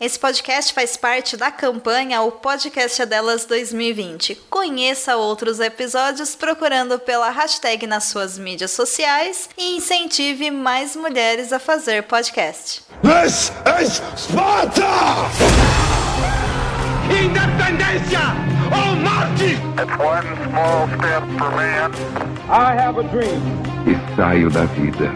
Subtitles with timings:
[0.00, 4.36] Esse podcast faz parte da campanha O Podcast é Delas 2020.
[4.48, 11.58] Conheça outros episódios procurando pela hashtag nas suas mídias sociais e incentive mais mulheres a
[11.58, 12.84] fazer podcast.
[13.02, 13.50] This
[13.82, 14.86] is Sparta!
[17.10, 18.20] Independência
[18.70, 19.58] ou morte!
[19.80, 21.90] It's one small step for man.
[22.48, 23.42] I have a dream.
[23.84, 25.10] e saio da vida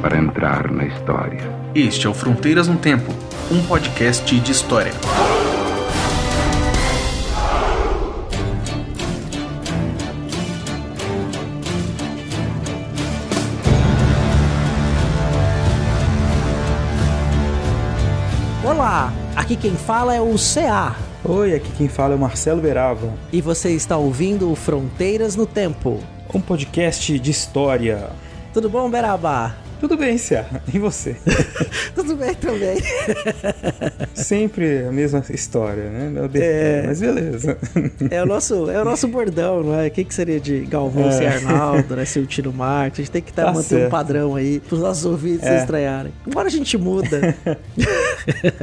[0.00, 1.59] para entrar na história.
[1.74, 3.12] Este é o Fronteiras no Tempo,
[3.48, 4.92] um podcast de história.
[18.64, 23.12] Olá, aqui quem fala é o CA Oi, aqui quem fala é o Marcelo Berava,
[23.32, 26.00] e você está ouvindo o Fronteiras no Tempo.
[26.34, 28.10] um podcast de história.
[28.52, 29.69] Tudo bom, Beraba?
[29.80, 30.46] Tudo bem, Cia?
[30.72, 31.16] E você?
[31.94, 32.76] Tudo bem também.
[34.14, 36.12] Sempre a mesma história, né?
[36.34, 36.82] É.
[36.86, 37.56] mas beleza.
[38.10, 39.88] É o nosso, é o nosso bordão, não é?
[39.88, 41.12] O que, que seria de Galvão É.
[41.12, 42.04] sem Arnaldo, né?
[42.04, 42.98] Sem o Tino Marcos.
[42.98, 43.90] A gente tem que tá, Tá manter um certo.
[43.90, 45.56] padrão aí pros nossos ouvintes É.
[45.56, 46.12] se estranharem.
[46.26, 47.34] Embora a gente muda.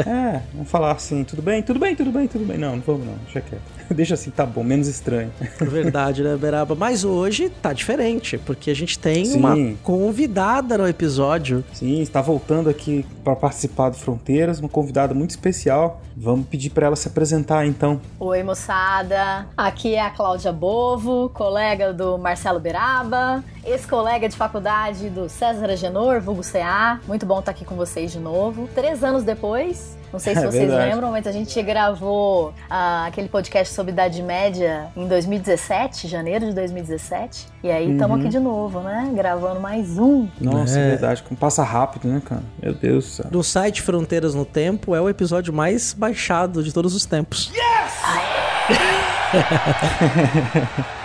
[0.06, 1.61] É, vamos falar assim, tudo bem?
[1.63, 2.58] Tudo bem, tudo bem, tudo bem.
[2.58, 3.61] Não, não vamos não, deixa quieto.
[3.93, 5.31] Deixa assim, tá bom, menos estranho.
[5.59, 6.75] Verdade, né, Beraba?
[6.75, 9.38] Mas hoje tá diferente, porque a gente tem Sim.
[9.38, 11.63] uma convidada no episódio.
[11.73, 16.02] Sim, está voltando aqui para participar do Fronteiras, uma convidada muito especial.
[16.16, 18.02] Vamos pedir para ela se apresentar então.
[18.19, 19.47] Oi, moçada.
[19.55, 26.22] Aqui é a Cláudia Bovo, colega do Marcelo Beraba, ex-colega de faculdade do César Agenor,
[26.22, 26.99] vulgo CA.
[27.07, 28.67] Muito bom estar aqui com vocês de novo.
[28.73, 30.89] Três anos depois, não sei se É vocês verdade.
[30.91, 36.53] lembram, mas a gente gravou ah, aquele podcast sobre Idade Média em 2017, janeiro de
[36.53, 37.47] 2017.
[37.63, 38.22] E aí estamos Uhum.
[38.22, 39.11] aqui de novo, né?
[39.13, 40.28] Gravando mais um.
[40.39, 40.83] Nossa, É.
[40.85, 42.44] é verdade, como passa rápido, né, cara?
[42.61, 43.25] Meu Deus do céu.
[43.31, 47.52] No site Fronteiras no Tempo é o episódio mais baixado de todos os tempos.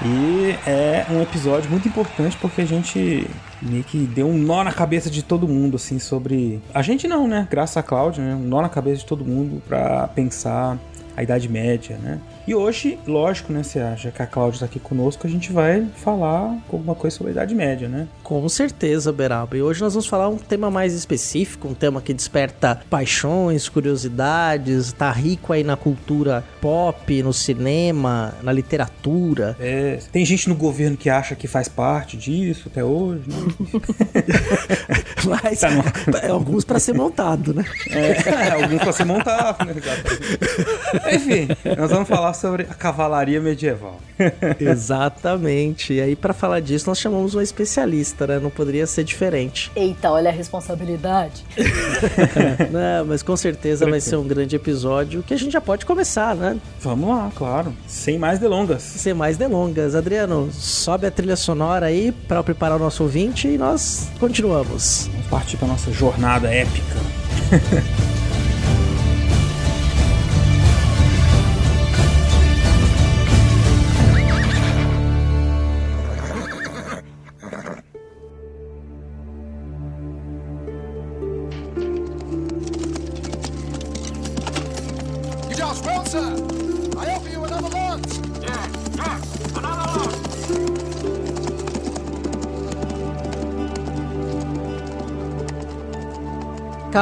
[0.04, 3.28] E é um episódio muito importante porque a gente
[3.62, 6.60] meio que deu um nó na cabeça de todo mundo, assim, sobre.
[6.74, 7.46] A gente não, né?
[7.50, 8.34] Graças a Cláudia, né?
[8.34, 10.78] Um nó na cabeça de todo mundo pra pensar
[11.16, 12.20] a Idade Média, né?
[12.44, 15.86] E hoje, lógico, né, Cia, já que a Cláudia tá aqui conosco, a gente vai
[15.96, 18.08] falar alguma coisa sobre a Idade Média, né?
[18.24, 19.56] Com certeza, Beraba.
[19.56, 24.92] E hoje nós vamos falar um tema mais específico, um tema que desperta paixões, curiosidades,
[24.92, 29.56] tá rico aí na cultura pop, no cinema, na literatura.
[29.60, 33.36] É, tem gente no governo que acha que faz parte disso até hoje, né?
[35.24, 35.68] Mas Tá
[36.22, 37.64] é alguns pra ser montado, né?
[37.90, 39.74] É, alguns pra ser montado, né?
[41.12, 41.48] Enfim,
[41.78, 43.98] nós vamos falar sobre a cavalaria medieval.
[44.60, 45.94] Exatamente.
[45.94, 48.38] E aí, pra falar disso, nós chamamos uma especialista, né?
[48.38, 49.70] Não poderia ser diferente.
[49.74, 51.44] Eita, olha a responsabilidade.
[52.70, 56.34] Não, mas com certeza vai ser um grande episódio que a gente já pode começar,
[56.34, 56.58] né?
[56.80, 57.74] Vamos lá, claro.
[57.86, 58.82] Sem mais delongas.
[58.82, 59.94] Sem mais delongas.
[59.94, 65.08] Adriano, sobe a trilha sonora aí pra preparar o nosso ouvinte e nós continuamos.
[65.12, 68.21] Vamos partir para nossa jornada épica.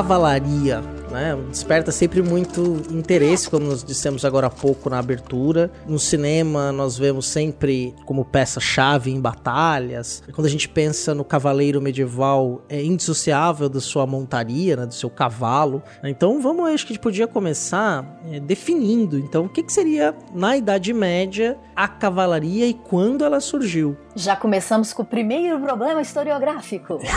[0.00, 0.80] Cavalaria,
[1.20, 1.36] né?
[1.50, 5.70] Desperta sempre muito interesse, como nós dissemos agora há pouco na abertura.
[5.86, 10.22] No cinema, nós vemos sempre como peça-chave em batalhas.
[10.34, 14.86] Quando a gente pensa no cavaleiro medieval, é indissociável da sua montaria, né?
[14.86, 15.82] Do seu cavalo.
[16.02, 20.14] Então, vamos, acho que a gente podia começar é, definindo, então, o que, que seria,
[20.34, 23.96] na Idade Média, a cavalaria e quando ela surgiu.
[24.14, 26.98] Já começamos com o primeiro problema historiográfico.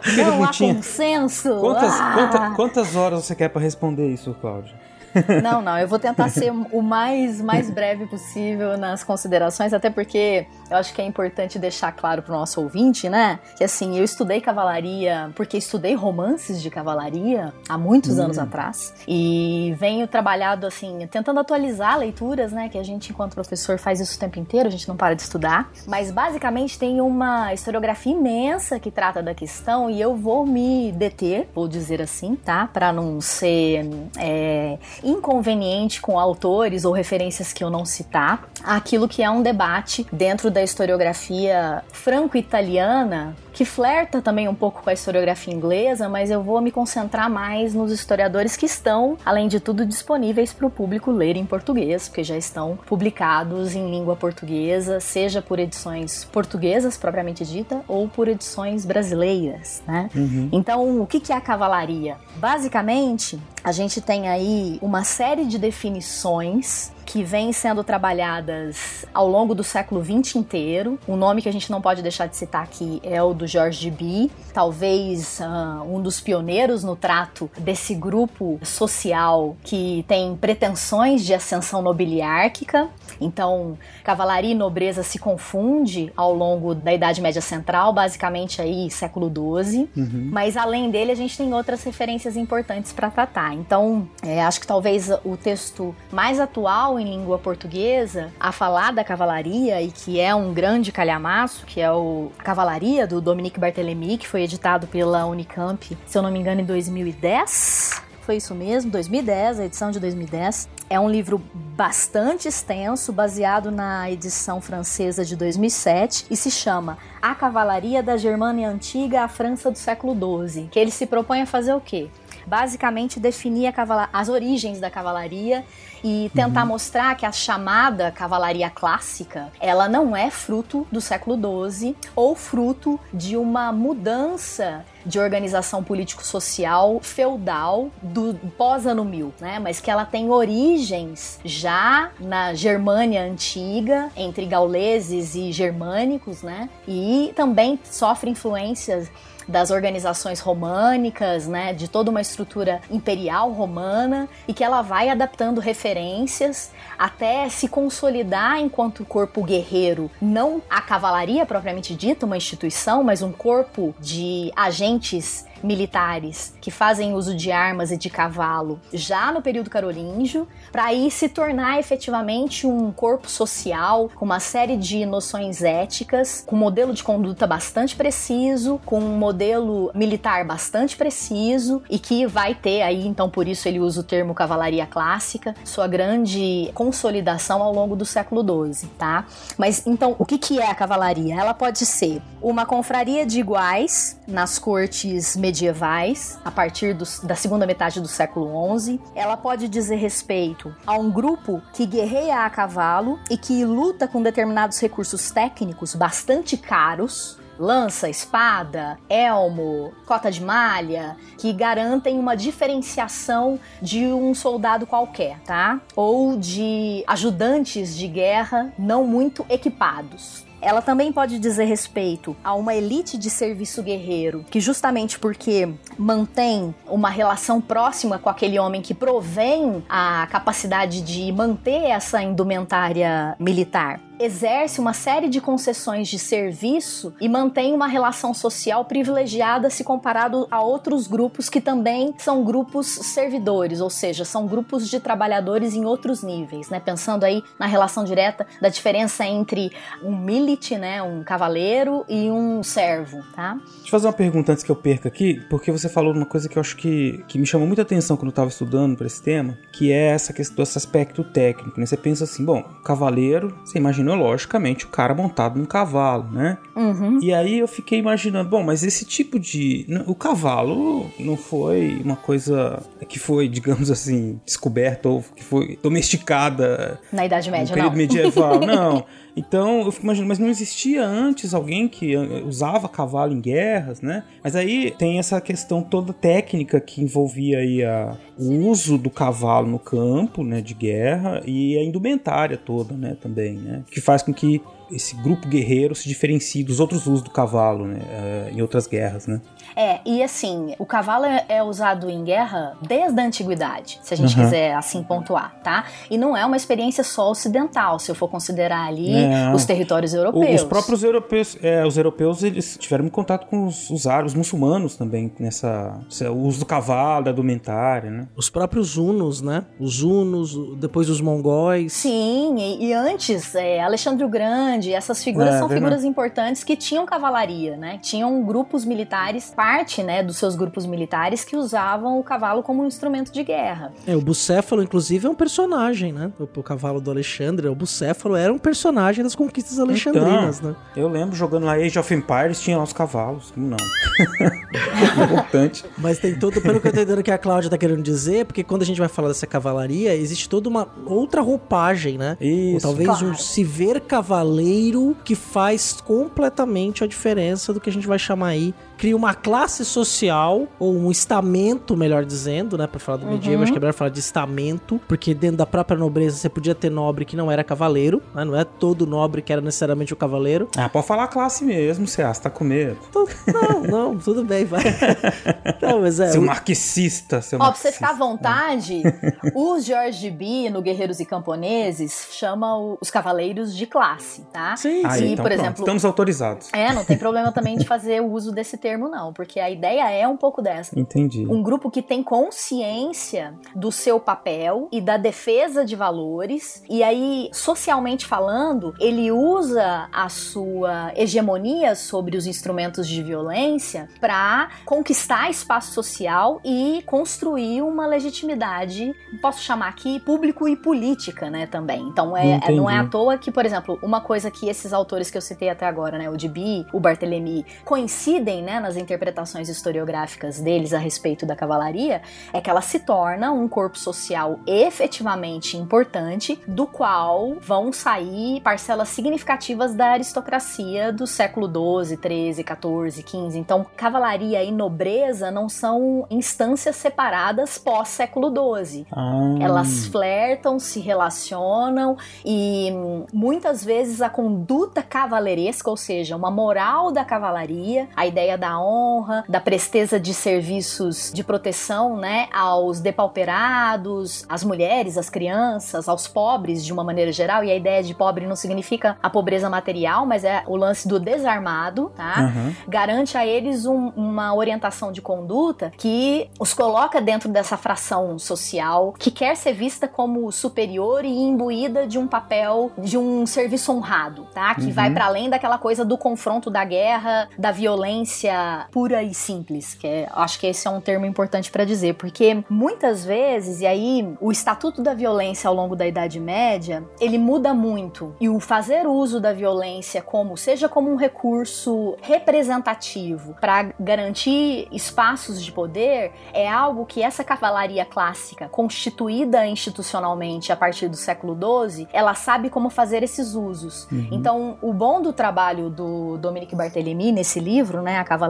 [0.16, 1.56] não há consenso.
[1.60, 2.27] Quantas, Ah.
[2.30, 4.74] Quanta- quantas horas você quer para responder isso, Cláudio?
[5.42, 10.46] Não, não, eu vou tentar ser o mais, mais breve possível nas considerações, até porque
[10.70, 13.38] eu acho que é importante deixar claro pro nosso ouvinte, né?
[13.56, 19.74] Que assim, eu estudei cavalaria porque estudei romances de cavalaria há muitos anos atrás e
[19.78, 22.68] venho trabalhado assim, tentando atualizar leituras, né?
[22.68, 25.22] Que a gente, enquanto professor, faz isso o tempo inteiro, a gente não para de
[25.22, 25.70] estudar.
[25.86, 31.48] Mas basicamente tem uma historiografia imensa que trata da questão e eu vou me deter,
[31.54, 32.68] vou dizer assim, tá?
[32.72, 33.88] Pra não ser.
[34.18, 34.78] é,
[35.08, 40.50] inconveniente com autores ou referências que eu não citar, aquilo que é um debate dentro
[40.50, 46.60] da historiografia franco-italiana que flerta também um pouco com a historiografia inglesa, mas eu vou
[46.60, 51.36] me concentrar mais nos historiadores que estão, além de tudo, disponíveis para o público ler
[51.36, 57.82] em português, porque já estão publicados em língua portuguesa, seja por edições portuguesas propriamente dita
[57.88, 60.08] ou por edições brasileiras, né?
[60.14, 60.48] Uhum.
[60.52, 62.16] Então, o que é a cavalaria?
[62.36, 69.54] Basicamente, a gente tem aí uma série de definições que vêm sendo trabalhadas ao longo
[69.54, 70.98] do século XX inteiro.
[71.08, 73.90] O nome que a gente não pode deixar de citar aqui é o do George
[73.90, 81.32] Bee, talvez uh, um dos pioneiros no trato desse grupo social que tem pretensões de
[81.32, 82.90] ascensão nobiliárquica.
[83.18, 89.32] Então, cavalaria e nobreza se confunde ao longo da Idade Média Central, basicamente aí século
[89.32, 89.88] XII.
[89.96, 90.28] Uhum.
[90.30, 93.54] Mas além dele, a gente tem outras referências importantes para tratar.
[93.54, 99.04] Então, é, acho que talvez o texto mais atual em língua portuguesa a falar da
[99.04, 104.28] cavalaria e que é um grande calhamaço, que é o Cavalaria do Dominique Barthélemy, que
[104.28, 109.58] foi editado pela Unicamp, se eu não me engano, em 2010 foi isso mesmo, 2010,
[109.58, 110.68] a edição de 2010.
[110.90, 117.34] É um livro bastante extenso, baseado na edição francesa de 2007 e se chama A
[117.34, 120.14] Cavalaria da Germânia Antiga à França do século
[120.46, 120.68] XII.
[120.70, 122.10] Que ele se propõe a fazer o quê?
[122.48, 123.74] Basicamente definir
[124.12, 125.64] as origens da cavalaria
[126.02, 126.68] e tentar uhum.
[126.68, 131.36] mostrar que a chamada cavalaria clássica, ela não é fruto do século
[131.70, 139.58] XII ou fruto de uma mudança de organização político-social feudal do pós-ano 1000, né?
[139.58, 146.68] Mas que ela tem origens já na Germânia antiga, entre gauleses e germânicos, né?
[146.86, 149.10] E também sofre influências
[149.48, 155.60] das organizações românicas, né, de toda uma estrutura imperial romana e que ela vai adaptando
[155.60, 163.22] referências até se consolidar enquanto corpo guerreiro, não a cavalaria propriamente dita, uma instituição, mas
[163.22, 168.80] um corpo de agentes militares que fazem uso de armas e de cavalo.
[168.92, 170.46] Já no período carolíngio,
[170.78, 176.54] para aí se tornar efetivamente um corpo social com uma série de noções éticas, com
[176.54, 182.54] um modelo de conduta bastante preciso, com um modelo militar bastante preciso e que vai
[182.54, 187.74] ter aí, então por isso ele usa o termo cavalaria clássica, sua grande consolidação ao
[187.74, 189.26] longo do século XII, tá?
[189.56, 191.34] Mas então, o que, que é a cavalaria?
[191.34, 197.66] Ela pode ser uma confraria de iguais nas cortes medievais, a partir do, da segunda
[197.66, 199.00] metade do século XI.
[199.16, 204.22] Ela pode dizer respeito a um grupo que guerreia a cavalo e que luta com
[204.22, 213.58] determinados recursos técnicos bastante caros, lança, espada, elmo, cota de malha, que garantem uma diferenciação
[213.82, 215.80] de um soldado qualquer, tá?
[215.96, 220.47] Ou de ajudantes de guerra não muito equipados.
[220.60, 226.74] Ela também pode dizer respeito a uma elite de serviço guerreiro, que justamente porque mantém
[226.86, 234.00] uma relação próxima com aquele homem que provém a capacidade de manter essa indumentária militar,
[234.18, 240.46] exerce uma série de concessões de serviço e mantém uma relação social privilegiada se comparado
[240.50, 245.84] a outros grupos que também são grupos servidores, ou seja, são grupos de trabalhadores em
[245.84, 246.80] outros níveis, né?
[246.80, 249.72] Pensando aí na relação direta da diferença entre
[250.02, 253.54] um milite, né, um cavaleiro e um servo, tá?
[253.54, 256.48] Deixa eu fazer uma pergunta antes que eu perca aqui, porque você falou uma coisa
[256.48, 259.22] que eu acho que, que me chamou muita atenção quando eu estava estudando para esse
[259.22, 261.86] tema, que é essa questão, esse aspecto técnico, né?
[261.86, 266.58] Você pensa assim, bom, cavaleiro, você imagina logicamente, o cara montado num cavalo, né?
[266.74, 267.18] Uhum.
[267.22, 269.86] E aí eu fiquei imaginando, bom, mas esse tipo de.
[270.06, 277.00] O cavalo não foi uma coisa que foi, digamos assim, descoberta ou que foi domesticada.
[277.12, 277.98] Na Idade Média, no período não.
[277.98, 279.04] medieval, não.
[279.38, 284.00] Então, eu fico imaginando, mas não existia antes alguém que eh, usava cavalo em guerras,
[284.00, 284.24] né?
[284.42, 289.68] Mas aí tem essa questão toda técnica que envolvia aí a, o uso do cavalo
[289.68, 293.84] no campo, né, de guerra e a indumentária toda, né, também, né?
[293.88, 298.00] Que faz com que esse grupo guerreiro se diferencie dos outros usos do cavalo, né,
[298.00, 299.40] uh, em outras guerras, né?
[299.76, 304.16] É, e assim, o cavalo é, é usado em guerra desde a antiguidade, se a
[304.16, 304.44] gente uhum.
[304.44, 305.84] quiser assim pontuar, tá?
[306.10, 309.52] E não é uma experiência só ocidental, se eu for considerar ali é.
[309.54, 310.62] os territórios europeus.
[310.62, 314.96] Os próprios europeus, é, os europeus, eles tiveram contato com os, os árabes, os muçulmanos
[314.96, 315.98] também, nessa,
[316.30, 318.28] o uso do cavalo, da indumentária, né?
[318.36, 319.64] Os próprios hunos, né?
[319.78, 321.92] Os hunos, depois os mongóis.
[321.92, 326.76] Sim, e, e antes, é, Alexandre o Grande, essas figuras É, são figuras importantes que
[326.76, 327.98] tinham cavalaria, né?
[328.02, 332.86] Tinham grupos militares, parte, né, dos seus grupos militares que usavam o cavalo como um
[332.86, 333.92] instrumento de guerra.
[334.06, 336.30] É, o Bucéfalo, inclusive, é um personagem, né?
[336.38, 340.76] O, o cavalo do Alexandre, o Bucéfalo era um personagem das conquistas alexandrinas, né?
[340.94, 343.50] Eu lembro jogando lá Age of Empires, tinha lá os cavalos.
[343.50, 343.76] Como não?
[345.24, 345.84] Importante.
[345.98, 348.62] Mas tem todo, pelo que eu tô entendendo que a Cláudia tá querendo dizer, porque
[348.62, 352.36] quando a gente vai falar dessa cavalaria, existe toda uma outra roupagem, né?
[352.40, 352.86] Ou Isso.
[352.86, 353.42] talvez um claro.
[353.42, 358.72] se ver cavaleiro que faz completamente a diferença do que a gente vai chamar aí.
[358.98, 362.86] Cria uma classe social, ou um estamento, melhor dizendo, né?
[362.86, 365.96] Pra falar do medieval, acho que é melhor falar de estamento, porque dentro da própria
[365.96, 368.44] nobreza você podia ter nobre que não era cavaleiro, né?
[368.44, 370.68] Não é todo nobre que era necessariamente o cavaleiro.
[370.76, 372.98] Ah, pode falar classe mesmo, você tá com medo.
[373.46, 374.82] Não, não, tudo bem, vai.
[375.80, 376.32] Não, mas é.
[376.32, 378.26] Seu marxista, seu Ó, pra você ficar à marxista.
[378.28, 379.02] vontade,
[379.54, 384.76] o George B, no Guerreiros e Camponeses, chama o- os cavaleiros de classe, tá?
[384.76, 386.68] Sim, Aí, E, então por pronto, exemplo, estamos autorizados.
[386.72, 390.08] É, não tem problema também de fazer o uso desse termo, não, porque a ideia
[390.10, 390.98] é um pouco dessa.
[390.98, 391.44] Entendi.
[391.46, 397.50] Um grupo que tem consciência do seu papel e da defesa de valores, e aí,
[397.52, 405.92] socialmente falando, ele usa a sua hegemonia sobre os instrumentos de violência para conquistar espaço
[405.92, 412.02] social e construir uma legitimidade, posso chamar aqui, público e política, né, também.
[412.02, 415.30] Então, é, é- não é à toa que, por exemplo, uma coisa que esses autores
[415.30, 420.60] que eu citei até agora, né, o Dibi, o Barthélemy, coincidem, né, nas interpretações historiográficas
[420.60, 426.58] deles a respeito da cavalaria, é que ela se torna um corpo social efetivamente importante,
[426.66, 433.58] do qual vão sair parcelas significativas da aristocracia do século XII, XIII, XIV, XV.
[433.58, 438.52] Então, cavalaria e nobreza não são instâncias separadas pós-século
[438.84, 439.06] XII.
[439.12, 446.50] Ah, Elas flertam, se relacionam e hum, muitas vezes a conduta cavaleiresca, ou seja, uma
[446.50, 453.00] moral da cavalaria, a ideia da honra, da presteza de serviços de proteção, né, aos
[453.00, 457.62] depauperados, às mulheres, às crianças, aos pobres de uma maneira geral.
[457.62, 461.20] E a ideia de pobre não significa a pobreza material, mas é o lance do
[461.20, 462.34] desarmado, tá?
[462.38, 462.74] aham.
[462.88, 469.14] garante a eles um- uma orientação de conduta que os coloca dentro dessa fração social
[469.18, 474.46] que quer ser vista como superior e imbuída de um papel de um serviço honrado,
[474.54, 474.74] tá?
[474.74, 474.92] Que Uhum.
[474.92, 478.52] vai para além daquela coisa do confronto da guerra, da violência
[478.90, 482.64] pura e simples, que é, acho que esse é um termo importante para dizer, porque
[482.68, 487.74] muitas vezes e aí o estatuto da violência ao longo da Idade Média, ele muda
[487.74, 494.88] muito e o fazer uso da violência como seja como um recurso representativo para garantir
[494.92, 501.56] espaços de poder é algo que essa cavalaria clássica, constituída institucionalmente a partir do século
[501.88, 504.08] XII, ela sabe como fazer esses usos.
[504.30, 508.47] Então, o bom do trabalho do Dominique Barthélemy nesse livro, né, A Cavalaria,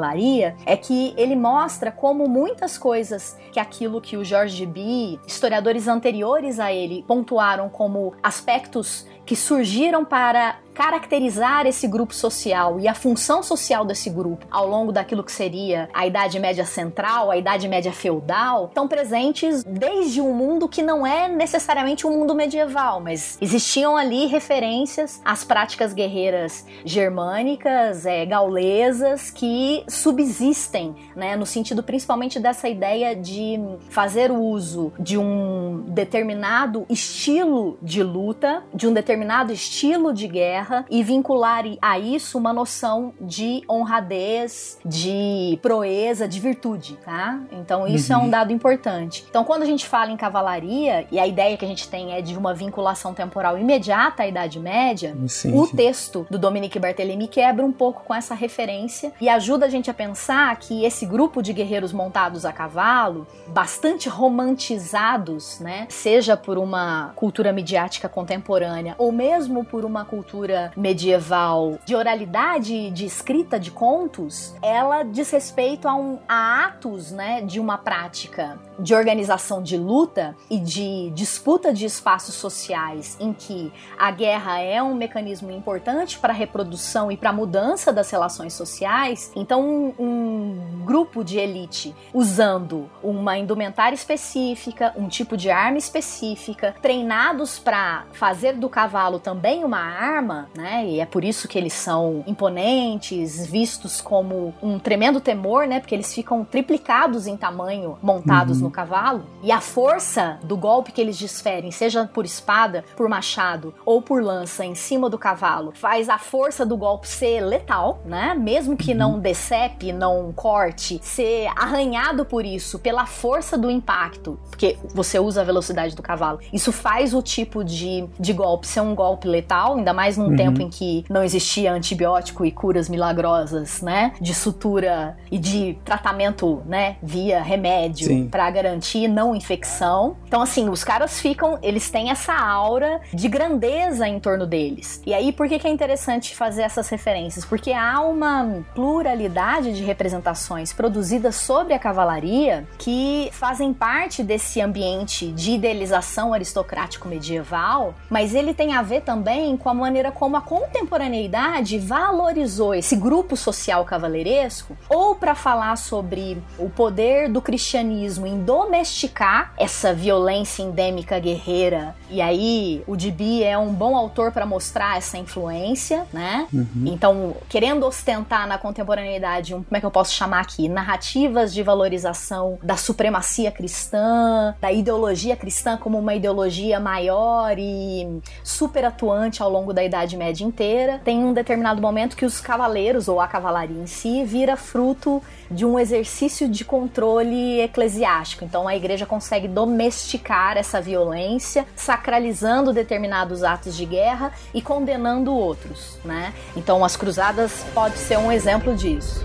[0.65, 6.59] é que ele mostra como muitas coisas que aquilo que o George B, historiadores anteriores
[6.59, 13.43] a ele, pontuaram como aspectos que surgiram para caracterizar esse grupo social e a função
[13.43, 17.93] social desse grupo ao longo daquilo que seria a Idade Média Central, a Idade Média
[17.93, 23.97] Feudal, estão presentes desde um mundo que não é necessariamente um mundo medieval, mas existiam
[23.97, 32.69] ali referências às práticas guerreiras germânicas, é, gaulesas, que subsistem, né, no sentido principalmente dessa
[32.69, 33.59] ideia de
[33.91, 41.03] fazer uso de um determinado estilo de luta, de um determinado estilo de guerra e
[41.03, 47.41] vincular a isso uma noção de honradez, de proeza, de virtude, tá?
[47.51, 49.25] Então isso é um dado importante.
[49.29, 52.21] Então quando a gente fala em cavalaria e a ideia que a gente tem é
[52.21, 55.77] de uma vinculação temporal imediata à Idade Média, Sim, o sim.
[55.77, 59.95] texto do Dominique Barthélemy quebra um pouco com essa referência e ajuda a gente a
[59.95, 67.13] pensar que esse grupo de guerreiros montados a cavalo, bastante romantizados, né, seja por uma
[67.15, 74.55] cultura midiática contemporânea ou mesmo por uma cultura medieval de oralidade de escrita de contos,
[74.63, 80.37] ela diz respeito a, um, a atos, né, de uma prática de organização de luta
[80.51, 86.33] e de disputa de espaços sociais em que a guerra é um mecanismo importante para
[86.33, 91.95] a reprodução e para a mudança das relações sociais, então um, um grupo de elite
[92.13, 99.65] usando uma indumentária específica, um tipo de arma específica, treinados para fazer do cavalo também
[99.65, 100.87] uma arma, né?
[100.87, 105.81] E é por isso que eles são imponentes, vistos como um tremendo temor, né?
[105.81, 110.93] Porque eles ficam triplicados em tamanho montados no no cavalo e a força do golpe
[110.93, 115.73] que eles desferem, seja por espada, por machado ou por lança em cima do cavalo,
[115.75, 118.35] faz a força do golpe ser letal, né?
[118.39, 124.77] Mesmo que não decepe, não corte, ser arranhado por isso, pela força do impacto, porque
[124.95, 126.41] você usa a velocidade do cavalo.
[126.53, 130.61] Isso faz o tipo de, de golpe ser um golpe letal, ainda mais num tempo
[130.61, 134.13] em que não existia antibiótico e curas milagrosas, né?
[134.21, 136.97] De sutura e de tratamento, né?
[137.03, 140.17] Via remédio para garantir não infecção.
[140.27, 145.01] Então, assim, os caras ficam, eles têm essa aura de grandeza em torno deles.
[145.07, 147.45] E aí, por que, que é interessante fazer essas referências?
[147.45, 155.31] Porque há uma pluralidade de representações produzidas sobre a cavalaria que fazem parte desse ambiente
[155.31, 160.41] de idealização aristocrático medieval, mas ele tem a ver também com a maneira como a
[160.41, 168.43] contemporaneidade valorizou esse grupo social cavaleiresco, ou para falar sobre o poder do cristianismo em
[168.49, 171.95] domesticar essa violência endêmica guerreira.
[172.09, 176.49] E aí, o Dibi é um bom autor para mostrar essa influência, né?
[176.87, 180.67] Então, querendo ostentar na contemporaneidade, um, como é que eu posso chamar aqui?
[180.67, 188.87] Narrativas de valorização da supremacia cristã, da ideologia cristã como uma ideologia maior e super
[188.87, 191.03] atuante ao longo da Idade Média inteira.
[191.05, 195.65] Tem um determinado momento que os cavaleiros, ou a cavalaria em si, vira fruto de
[195.65, 198.45] um exercício de controle eclesiástico.
[198.45, 205.99] Então a igreja consegue domesticar essa violência, sacralizando determinados atos de guerra e condenando outros,
[206.05, 206.33] né?
[206.57, 209.25] Então as cruzadas pode ser um exemplo disso.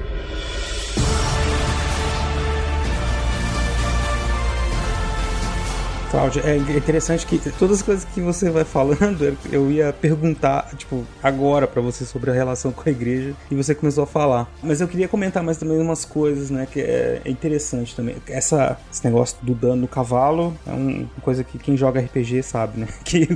[6.14, 11.04] Cláudia, é interessante que todas as coisas que você vai falando, eu ia perguntar, tipo,
[11.24, 14.48] agora pra você sobre a relação com a igreja e você começou a falar.
[14.62, 18.18] Mas eu queria comentar mais também umas coisas, né, que é interessante também.
[18.28, 22.44] Essa, esse negócio do dano no cavalo é um- uma coisa que quem joga RPG
[22.44, 22.88] sabe, né?
[23.04, 23.28] Que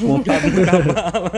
[0.00, 1.30] montado no cavalo.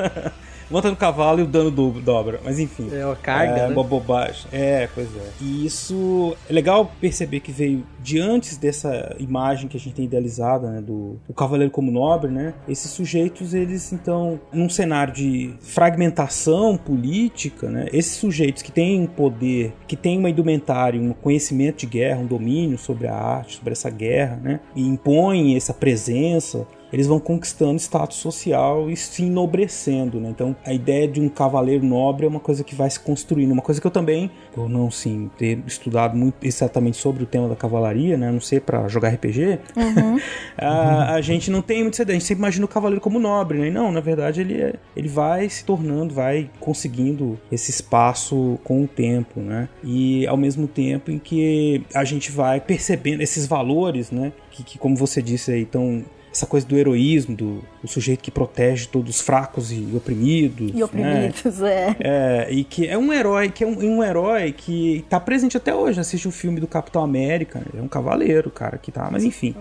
[0.70, 2.40] Monta no cavalo e o dano do, dobra.
[2.44, 2.88] Mas enfim.
[2.92, 3.74] É uma carga, É né?
[3.74, 4.46] uma bobagem.
[4.52, 5.30] É, pois é.
[5.40, 10.04] E isso é legal perceber que veio de antes dessa imagem que a gente tem
[10.04, 12.54] idealizada, né, do, do cavaleiro como nobre, né?
[12.68, 17.88] Esses sujeitos, eles então, num cenário de fragmentação política, né?
[17.92, 22.26] Esses sujeitos que têm um poder, que têm uma indumentária, um conhecimento de guerra, um
[22.26, 24.60] domínio sobre a arte, sobre essa guerra, né?
[24.74, 30.28] E impõem essa presença eles vão conquistando status social e se enobrecendo, né?
[30.30, 33.62] Então, a ideia de um cavaleiro nobre é uma coisa que vai se construindo, uma
[33.62, 37.56] coisa que eu também, por não sim ter estudado muito exatamente sobre o tema da
[37.56, 38.28] cavalaria, né?
[38.28, 39.58] A Não sei para jogar RPG,
[40.56, 42.16] a, a gente não tem muito essa ideia.
[42.16, 43.68] A gente sempre imagina o cavaleiro como nobre, né?
[43.68, 48.84] E não, na verdade, ele, é- ele vai se tornando, vai conseguindo esse espaço com
[48.84, 49.68] o tempo, né?
[49.82, 54.32] E ao mesmo tempo em que a gente vai percebendo esses valores, né?
[54.50, 56.04] Que, que como você disse aí, estão
[56.36, 60.70] essa coisa do heroísmo, do, do sujeito que protege todos os fracos e oprimidos.
[60.70, 60.84] E né?
[60.84, 61.96] oprimidos, é.
[61.98, 65.74] É, e que é um herói, que é um, um herói que tá presente até
[65.74, 65.98] hoje.
[66.00, 69.54] Assiste o filme do Capitão América, é um cavaleiro, cara, que tá, mas enfim.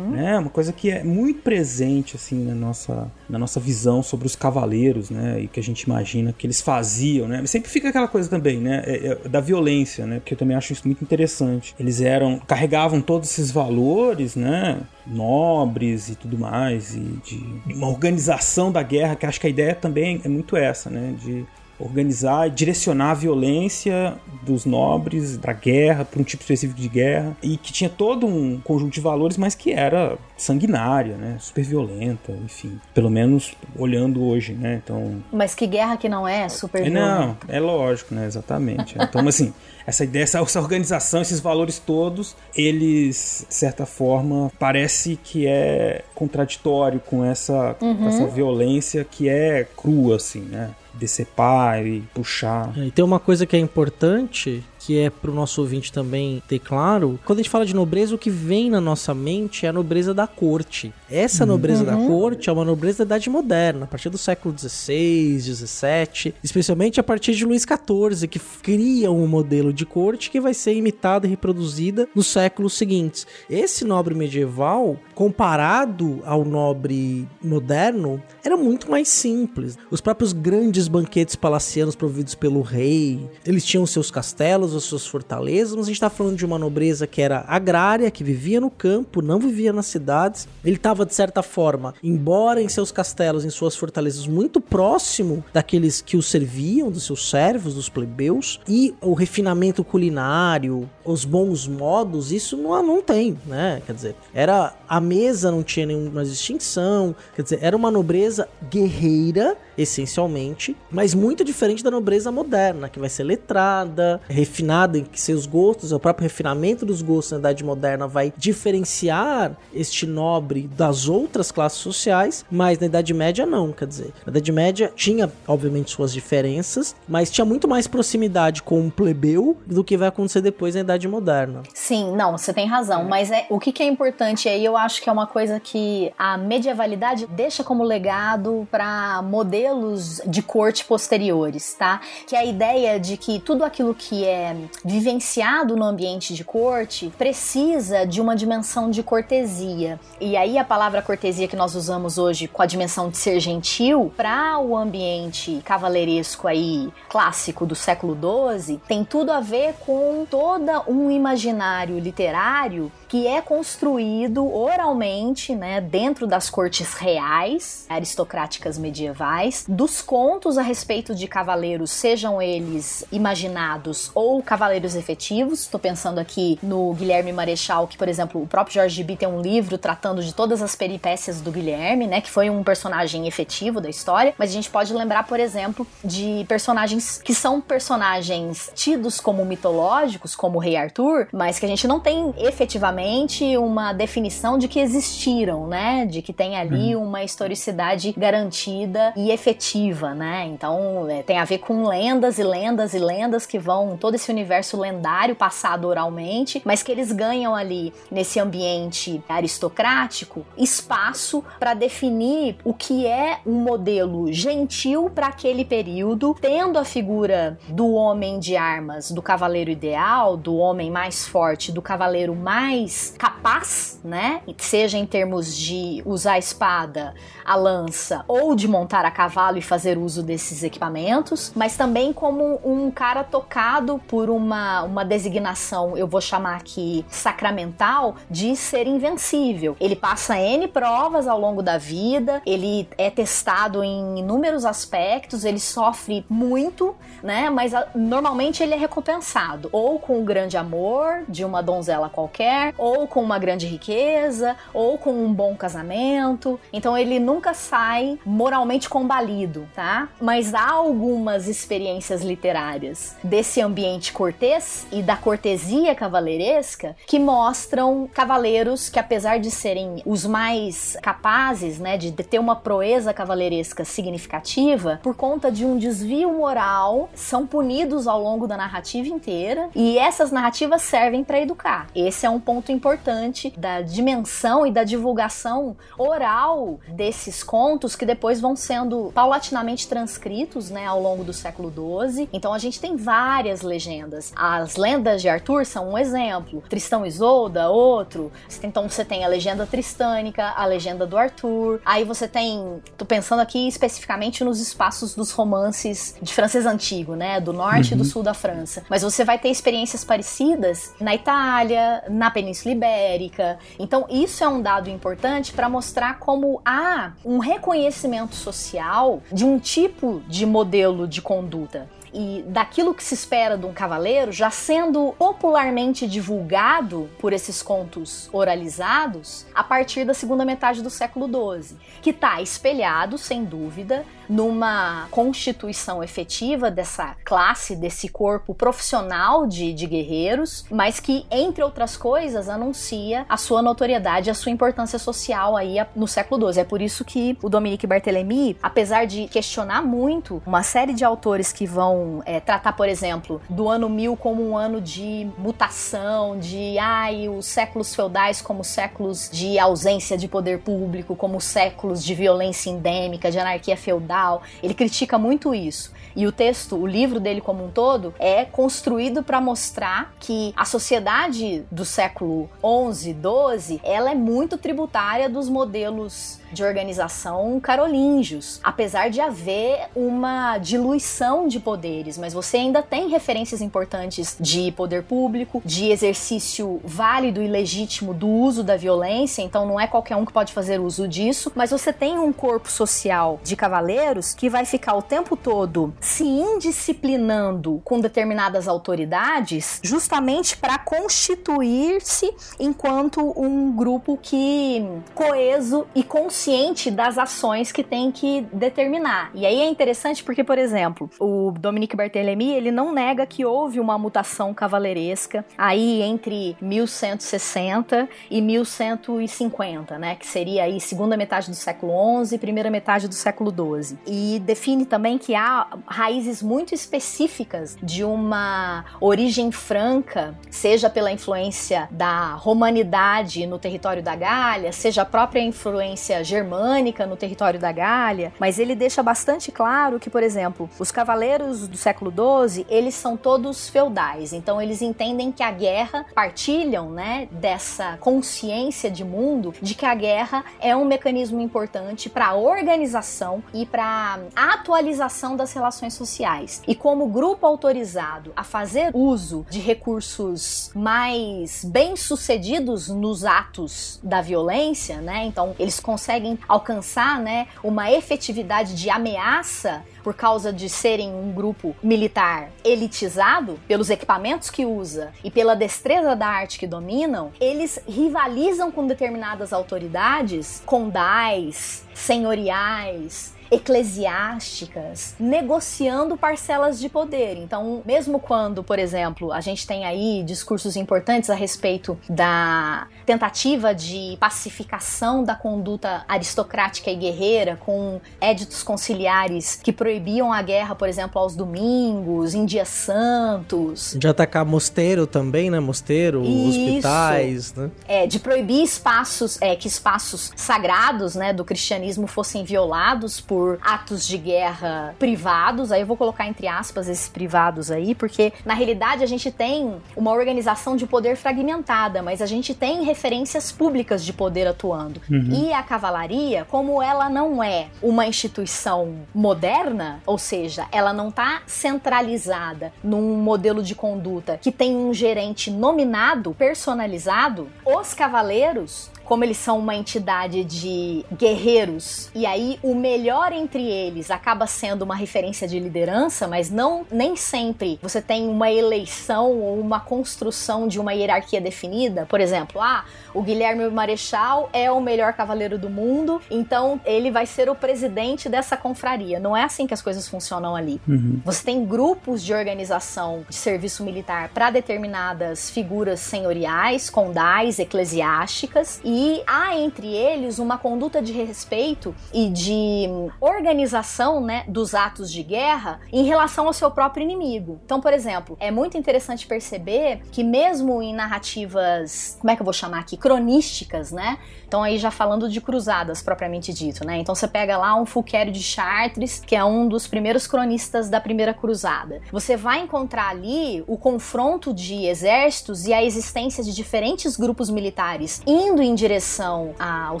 [0.12, 4.36] Né, uma coisa que é muito presente, assim, na nossa, na nossa visão sobre os
[4.36, 7.38] cavaleiros, né, e que a gente imagina que eles faziam, né.
[7.40, 10.56] Mas sempre fica aquela coisa também, né, é- é da violência, né, porque eu também
[10.56, 11.74] acho isso muito interessante.
[11.80, 18.72] Eles eram, carregavam todos esses valores, né, nobres e tudo mais, e de uma organização
[18.72, 21.46] da guerra, que acho que a ideia também é muito essa, né, de
[21.78, 27.36] organizar e direcionar a violência dos nobres da guerra para um tipo específico de guerra
[27.42, 32.32] e que tinha todo um conjunto de valores, mas que era sanguinária, né, super violenta,
[32.44, 36.90] enfim, pelo menos olhando hoje, né, então Mas que guerra que não é super é,
[36.90, 37.16] violenta.
[37.18, 38.26] não, é lógico, né?
[38.26, 38.96] Exatamente.
[39.00, 39.52] Então, assim,
[39.86, 46.02] essa ideia, essa, essa organização, esses valores todos, eles, de certa forma, parece que é
[46.14, 50.70] contraditório com essa, com essa violência que é crua, assim, né?
[50.98, 52.72] Decepar e puxar.
[52.76, 56.60] É, E tem uma coisa que é importante, que é pro nosso ouvinte também ter
[56.60, 57.18] claro.
[57.24, 60.14] Quando a gente fala de nobreza, o que vem na nossa mente é a nobreza
[60.14, 60.94] da corte.
[61.10, 65.40] Essa nobreza da corte é uma nobreza da idade moderna, a partir do século XVI,
[65.40, 70.54] XVII, especialmente a partir de Luís XIV, que cria um modelo de corte que vai
[70.54, 73.26] ser imitada e reproduzida nos séculos seguintes.
[73.50, 79.76] Esse nobre medieval, comparado ao nobre moderno, era muito mais simples.
[79.90, 85.74] Os próprios grandes banquetes palacianos providos pelo rei, eles tinham seus castelos, as suas fortalezas,
[85.74, 89.22] mas a gente tá falando de uma nobreza que era agrária, que vivia no campo,
[89.22, 90.48] não vivia nas cidades.
[90.64, 96.00] Ele estava, de certa forma, embora em seus castelos, em suas fortalezas, muito próximo daqueles
[96.00, 102.32] que o serviam, dos seus servos, dos plebeus, e o refinamento culinário, os bons modos,
[102.32, 103.82] isso não, não tem, né?
[103.86, 109.56] Quer dizer, era a mesa não tinha nenhuma distinção, quer dizer, era uma nobreza guerreira,
[109.76, 115.92] essencialmente, mas muito diferente da nobreza moderna, que vai ser letrada, refinada em seus gostos,
[115.92, 121.78] o próprio refinamento dos gostos na Idade Moderna vai diferenciar este nobre das outras classes
[121.78, 126.94] sociais, mas na Idade Média não, quer dizer, na Idade Média tinha, obviamente, suas diferenças,
[127.08, 131.08] mas tinha muito mais proximidade com o plebeu do que vai acontecer depois na Idade
[131.08, 131.62] Moderna.
[131.74, 135.02] Sim, não, você tem razão, mas é o que, que é importante aí, eu acho
[135.02, 141.74] que é uma coisa que a medievalidade deixa como legado para modelos de corte posteriores,
[141.74, 142.00] tá?
[142.26, 144.45] Que é a ideia de que tudo aquilo que é
[144.84, 149.98] vivenciado no ambiente de corte precisa de uma dimensão de cortesia.
[150.20, 154.12] E aí a palavra cortesia que nós usamos hoje com a dimensão de ser gentil
[154.16, 160.82] para o ambiente cavaleiresco aí clássico do século XII tem tudo a ver com toda
[160.88, 170.02] um imaginário literário que é construído oralmente, né, dentro das cortes reais, aristocráticas medievais, dos
[170.02, 175.62] contos a respeito de cavaleiros, sejam eles imaginados ou cavaleiros efetivos.
[175.62, 179.40] Estou pensando aqui no Guilherme Marechal, que, por exemplo, o próprio Jorge B tem um
[179.40, 183.88] livro tratando de todas as peripécias do Guilherme, né, que foi um personagem efetivo da
[183.88, 189.44] história, mas a gente pode lembrar, por exemplo, de personagens que são personagens tidos como
[189.44, 194.68] mitológicos, como o Rei Arthur, mas que a gente não tem efetivamente uma definição de
[194.68, 196.06] que existiram, né?
[196.06, 197.04] De que tem ali uhum.
[197.04, 200.46] uma historicidade garantida e efetiva, né?
[200.46, 204.25] Então é, tem a ver com lendas e lendas e lendas que vão todo esse
[204.30, 212.56] universo lendário passado oralmente, mas que eles ganham ali nesse ambiente aristocrático espaço para definir
[212.64, 218.56] o que é um modelo gentil para aquele período, tendo a figura do homem de
[218.56, 224.40] armas, do cavaleiro ideal, do homem mais forte, do cavaleiro mais mais capaz, né?
[224.58, 229.62] Seja em termos de usar a espada, a lança ou de montar a cavalo e
[229.62, 236.06] fazer uso desses equipamentos, mas também como um cara tocado por uma, uma designação, eu
[236.06, 239.76] vou chamar aqui sacramental, de ser invencível.
[239.80, 245.60] Ele passa N provas ao longo da vida, ele é testado em inúmeros aspectos, ele
[245.60, 247.50] sofre muito, né?
[247.50, 252.74] Mas a, normalmente ele é recompensado ou com o grande amor de uma donzela qualquer,
[252.78, 256.58] ou com uma grande riqueza, ou com um bom casamento.
[256.72, 260.08] Então ele nunca sai moralmente combalido, tá?
[260.20, 268.88] Mas há algumas experiências literárias desse ambiente cortês e da cortesia cavaleiresca que mostram cavaleiros
[268.88, 275.14] que, apesar de serem os mais capazes, né, de ter uma proeza cavaleiresca significativa, por
[275.14, 280.82] conta de um desvio moral, são punidos ao longo da narrativa inteira e essas narrativas
[280.82, 281.86] servem para educar.
[281.94, 288.40] Esse é um ponto importante da dimensão e da divulgação oral desses contos que depois
[288.40, 292.28] vão sendo paulatinamente transcritos, né, ao longo do século XII.
[292.32, 293.95] Então a gente tem várias legendas.
[294.34, 296.62] As lendas de Arthur são um exemplo.
[296.68, 298.32] Tristão e Isolda, outro.
[298.62, 301.80] Então você tem a legenda tristânica, a legenda do Arthur.
[301.84, 307.40] Aí você tem, tô pensando aqui especificamente nos espaços dos romances de francês antigo, né,
[307.40, 307.94] do norte uhum.
[307.94, 308.10] e do uhum.
[308.10, 308.84] sul da França.
[308.88, 313.58] Mas você vai ter experiências parecidas na Itália, na Península Península Ibérica.
[313.78, 319.58] Então, isso é um dado importante para mostrar como há um reconhecimento social de um
[319.58, 325.14] tipo de modelo de conduta e daquilo que se espera de um cavaleiro já sendo
[325.18, 332.10] popularmente divulgado por esses contos oralizados a partir da segunda metade do século XII, que
[332.10, 340.64] está espelhado, sem dúvida, numa constituição efetiva dessa classe, desse corpo profissional de, de guerreiros,
[340.70, 346.08] mas que, entre outras coisas, anuncia a sua notoriedade, a sua importância social aí no
[346.08, 346.62] século XII.
[346.62, 351.52] É por isso que o Dominique Barthélemy, apesar de questionar muito uma série de autores
[351.52, 356.78] que vão é, tratar, por exemplo, do ano 1000 como um ano de mutação, de
[356.78, 362.70] ai, os séculos feudais como séculos de ausência de poder público, como séculos de violência
[362.70, 364.42] endêmica, de anarquia feudal.
[364.62, 365.92] Ele critica muito isso.
[366.14, 370.64] E o texto, o livro dele como um todo, é construído para mostrar que a
[370.64, 379.08] sociedade do século 11, 12, ela é muito tributária dos modelos de organização carolíngios, apesar
[379.08, 385.02] de haver uma diluição de poder poderes, mas você ainda tem referências importantes de poder
[385.04, 390.24] público, de exercício válido e legítimo do uso da violência, então não é qualquer um
[390.24, 394.64] que pode fazer uso disso, mas você tem um corpo social de cavaleiros que vai
[394.64, 404.18] ficar o tempo todo se indisciplinando com determinadas autoridades, justamente para constituir-se enquanto um grupo
[404.20, 406.02] que coeso e
[406.36, 409.30] consciente das ações que tem que determinar.
[409.34, 413.80] E aí é interessante porque, por exemplo, o Dominique Barthélemy, ele não nega que houve
[413.80, 421.56] uma mutação cavaleiresca aí entre 1160 e 1150, né, que seria aí segunda metade do
[421.56, 423.96] século XI primeira metade do século XII.
[424.06, 431.88] E define também que há raízes muito específicas de uma origem franca, seja pela influência
[431.90, 438.32] da romanidade no território da Gália, seja a própria influência germânica no território da Gália,
[438.38, 443.16] mas ele deixa bastante claro que, por exemplo, os cavaleiros do século XII, eles são
[443.16, 449.74] todos feudais, então eles entendem que a guerra partilham, né, dessa consciência de mundo de
[449.74, 455.52] que a guerra é um mecanismo importante para a organização e para a atualização das
[455.52, 456.62] relações sociais.
[456.66, 464.96] E como grupo autorizado a fazer uso de recursos mais bem-sucedidos nos atos da violência,
[465.00, 465.24] né?
[465.24, 466.15] Então, eles conseguem
[466.48, 473.90] alcançar, né, uma efetividade de ameaça por causa de serem um grupo militar elitizado pelos
[473.90, 480.62] equipamentos que usa e pela destreza da arte que dominam, eles rivalizam com determinadas autoridades,
[480.64, 487.36] condais, senhoriais, eclesiásticas negociando parcelas de poder.
[487.36, 493.74] Então, mesmo quando, por exemplo, a gente tem aí discursos importantes a respeito da tentativa
[493.74, 500.88] de pacificação da conduta aristocrática e guerreira com éditos conciliares que proibiam a guerra, por
[500.88, 503.94] exemplo, aos domingos, em dias santos.
[503.98, 505.60] De atacar mosteiro também, né?
[505.60, 506.60] Mosteiro, Isso.
[506.60, 507.70] hospitais, né?
[507.86, 513.58] É, de proibir espaços, é, que espaços sagrados, né, do cristianismo fossem violados por por
[513.60, 518.54] atos de guerra privados, aí eu vou colocar entre aspas esses privados aí, porque na
[518.54, 524.02] realidade a gente tem uma organização de poder fragmentada, mas a gente tem referências públicas
[524.02, 525.02] de poder atuando.
[525.10, 525.28] Uhum.
[525.32, 531.42] E a cavalaria, como ela não é uma instituição moderna, ou seja, ela não está
[531.46, 539.36] centralizada num modelo de conduta que tem um gerente nominado, personalizado, os cavaleiros como eles
[539.36, 545.46] são uma entidade de guerreiros, e aí o melhor entre eles acaba sendo uma referência
[545.46, 550.92] de liderança, mas não nem sempre você tem uma eleição ou uma construção de uma
[550.92, 552.04] hierarquia definida.
[552.06, 552.84] Por exemplo, ah,
[553.16, 558.28] o Guilherme Marechal é o melhor cavaleiro do mundo, então ele vai ser o presidente
[558.28, 559.18] dessa confraria.
[559.18, 560.78] Não é assim que as coisas funcionam ali.
[560.86, 561.18] Uhum.
[561.24, 569.22] Você tem grupos de organização de serviço militar para determinadas figuras senhoriais, condais, eclesiásticas, e
[569.26, 572.86] há entre eles uma conduta de respeito e de
[573.18, 577.58] organização né, dos atos de guerra em relação ao seu próprio inimigo.
[577.64, 582.44] Então, por exemplo, é muito interessante perceber que mesmo em narrativas, como é que eu
[582.44, 584.18] vou chamar aqui, cronísticas, né?
[584.48, 586.98] Então aí já falando de cruzadas propriamente dito, né?
[586.98, 591.00] Então você pega lá um Fouquet de Chartres, que é um dos primeiros cronistas da
[591.00, 592.00] primeira cruzada.
[592.10, 598.20] Você vai encontrar ali o confronto de exércitos e a existência de diferentes grupos militares
[598.26, 600.00] indo em direção ao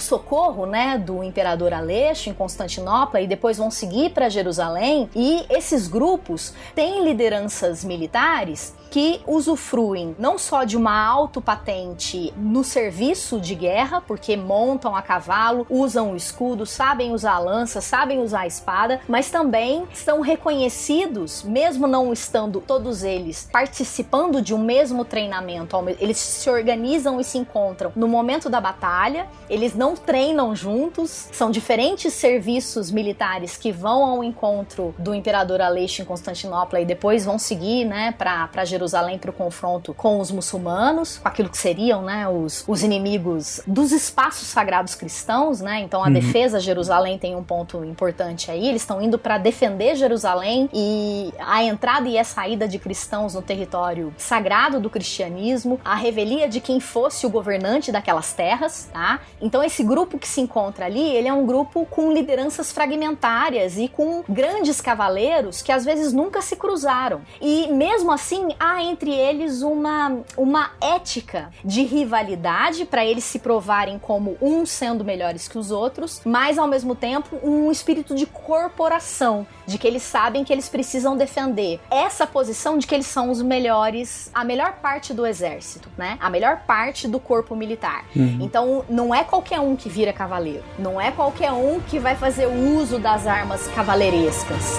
[0.00, 5.08] socorro, né, do imperador Aleixo em Constantinopla e depois vão seguir para Jerusalém.
[5.14, 12.95] E esses grupos têm lideranças militares que usufruem não só de uma autopatente no serviço
[13.42, 18.40] de guerra, porque montam a cavalo, usam o escudo, sabem usar a lança, sabem usar
[18.40, 25.04] a espada, mas também são reconhecidos, mesmo não estando todos eles participando de um mesmo
[25.04, 31.28] treinamento, eles se organizam e se encontram no momento da batalha, eles não treinam juntos,
[31.32, 37.24] são diferentes serviços militares que vão ao encontro do imperador Aleixo em Constantinopla e depois
[37.24, 42.02] vão seguir, né, para Jerusalém para o confronto com os muçulmanos, com aquilo que seriam,
[42.02, 45.80] né, os, os inimigos dos espaços sagrados cristãos, né?
[45.80, 46.12] Então a uhum.
[46.12, 48.66] defesa de Jerusalém tem um ponto importante aí.
[48.66, 53.42] Eles estão indo para defender Jerusalém e a entrada e a saída de cristãos no
[53.42, 59.20] território sagrado do cristianismo, a revelia de quem fosse o governante daquelas terras, tá?
[59.40, 63.88] Então esse grupo que se encontra ali, ele é um grupo com lideranças fragmentárias e
[63.88, 67.20] com grandes cavaleiros que às vezes nunca se cruzaram.
[67.40, 73.98] E mesmo assim, há entre eles uma, uma ética de rivalidade para eles se provarem
[73.98, 79.46] como uns sendo melhores que os outros, mas ao mesmo tempo um espírito de corporação,
[79.66, 83.40] de que eles sabem que eles precisam defender essa posição de que eles são os
[83.40, 86.16] melhores, a melhor parte do exército, né?
[86.20, 88.04] A melhor parte do corpo militar.
[88.14, 88.38] Uhum.
[88.40, 92.46] Então não é qualquer um que vira cavaleiro, não é qualquer um que vai fazer
[92.46, 94.78] uso das armas cavaleirescas.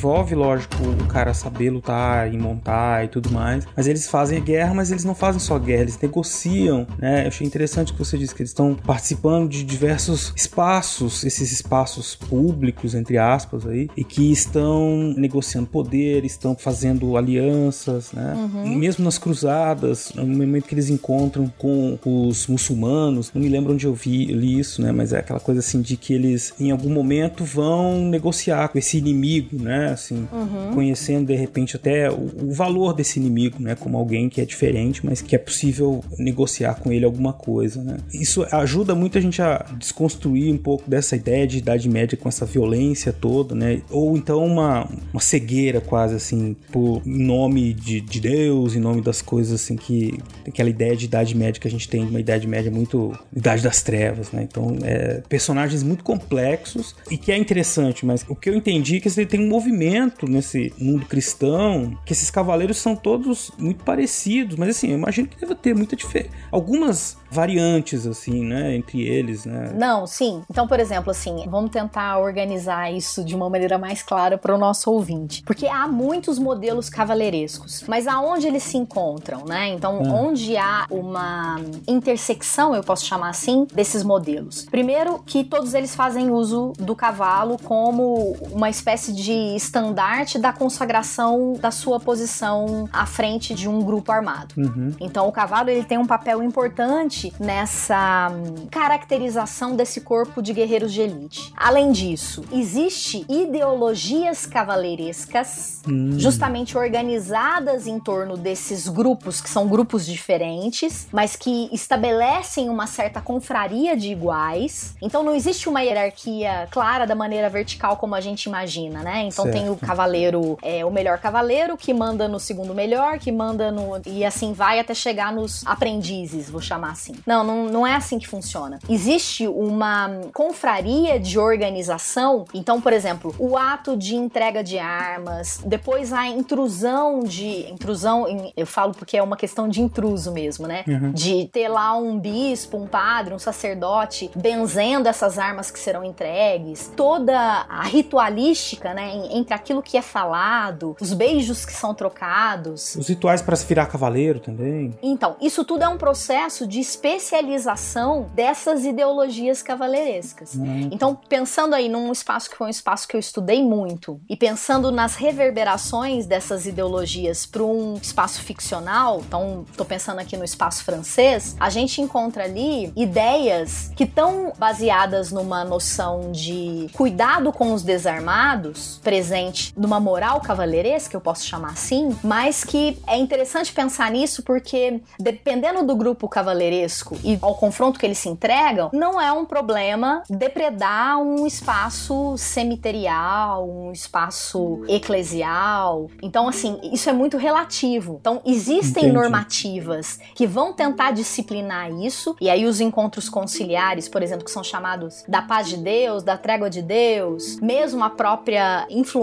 [0.00, 3.66] envolve, lógico, o cara saber lutar e montar e tudo mais.
[3.76, 7.24] Mas eles fazem guerra, mas eles não fazem só guerra, eles negociam, né?
[7.24, 12.14] Eu achei interessante que você disse que eles estão participando de diversos espaços, esses espaços
[12.14, 18.32] públicos, entre aspas, aí, e que estão negociando poder, estão fazendo alianças, né?
[18.34, 18.78] Uhum.
[18.78, 23.86] Mesmo nas cruzadas, no momento que eles encontram com os muçulmanos, não me lembro onde
[23.86, 24.92] eu vi li isso, né?
[24.92, 28.96] Mas é aquela coisa assim de que eles em algum momento vão negociar com esse
[28.96, 29.89] inimigo, né?
[29.90, 29.94] Né?
[29.94, 30.74] Assim, Uhum.
[30.74, 33.74] conhecendo de repente até o, o valor desse inimigo, né?
[33.74, 37.98] Como alguém que é diferente, mas que é possível negociar com ele alguma coisa, né?
[38.12, 42.28] Isso ajuda muito a gente a desconstruir um pouco dessa ideia de Idade Média com
[42.28, 43.82] essa violência toda, né?
[43.90, 49.20] Ou então uma, uma cegueira quase assim, por nome de, de Deus, em nome das
[49.22, 52.70] coisas assim que aquela ideia de Idade Média que a gente tem, uma Idade Média
[52.70, 54.46] muito Idade das Trevas, né?
[54.48, 59.00] Então, é, personagens muito complexos e que é interessante, mas o que eu entendi é
[59.00, 59.79] que ele tem um movimento
[60.26, 65.38] nesse mundo cristão, que esses cavaleiros são todos muito parecidos, mas assim, eu imagino que
[65.40, 66.34] deve ter muita diferença.
[66.50, 69.72] Algumas variantes, assim, né, entre eles, né?
[69.76, 70.42] Não, sim.
[70.50, 74.58] Então, por exemplo, assim, vamos tentar organizar isso de uma maneira mais clara para o
[74.58, 75.42] nosso ouvinte.
[75.44, 79.68] Porque há muitos modelos cavaleirescos, mas aonde eles se encontram, né?
[79.68, 80.26] Então, Hum.
[80.28, 84.64] onde há uma intersecção, eu posso chamar assim, desses modelos.
[84.64, 89.32] Primeiro, que todos eles fazem uso do cavalo como uma espécie de
[89.70, 94.54] estandarte da consagração da sua posição à frente de um grupo armado.
[94.56, 94.92] Uhum.
[95.00, 100.92] Então o cavalo ele tem um papel importante nessa hum, caracterização desse corpo de guerreiros
[100.92, 101.52] de elite.
[101.56, 106.18] Além disso, existe ideologias cavaleirescas Hum.
[106.18, 113.20] justamente organizadas em torno desses grupos que são grupos diferentes, mas que estabelecem uma certa
[113.20, 114.94] confraria de iguais.
[115.00, 119.22] Então não existe uma hierarquia clara da maneira vertical como a gente imagina, né?
[119.22, 119.59] Então Certo.
[119.60, 124.00] Tem o cavaleiro, é, o melhor cavaleiro que manda no segundo melhor, que manda no
[124.06, 127.14] e assim vai até chegar nos aprendizes, vou chamar assim.
[127.26, 128.78] Não, não, não é assim que funciona.
[128.88, 132.44] Existe uma confraria de organização.
[132.54, 138.52] Então, por exemplo, o ato de entrega de armas, depois a intrusão de intrusão, em-
[138.56, 140.84] eu falo porque é uma questão de intruso mesmo, né?
[140.86, 141.12] Uhum.
[141.12, 146.90] De ter lá um bispo, um padre, um sacerdote benzendo essas armas que serão entregues,
[146.96, 147.36] toda
[147.68, 153.08] a ritualística, né, em- entre aquilo que é falado, os beijos que são trocados, Os
[153.08, 154.96] rituais para se virar cavaleiro também.
[155.02, 160.54] então, isso tudo é um processo de especialização dessas ideologias cavaleirescas.
[160.90, 164.92] Então, pensando aí num espaço que foi um espaço que eu estudei muito, e pensando
[164.92, 171.56] nas reverberações dessas ideologias para um espaço ficcional, então, tô pensando aqui no espaço francês,
[171.58, 179.00] a gente encontra ali ideias que estão baseadas numa noção de cuidado com os desarmados,
[179.02, 179.39] presente
[179.76, 185.84] numa moral cavaleiresca, eu posso chamar assim, mas que é interessante pensar nisso porque, dependendo
[185.84, 191.18] do grupo cavaleiresco e ao confronto que eles se entregam, não é um problema depredar
[191.18, 196.10] um espaço cemiterial, um espaço eclesial.
[196.22, 198.18] Então, assim, isso é muito relativo.
[198.20, 199.12] Então, existem Entendi.
[199.12, 204.64] normativas que vão tentar disciplinar isso, e aí os encontros conciliares, por exemplo, que são
[204.64, 209.19] chamados da paz de Deus, da trégua de Deus, mesmo a própria influência,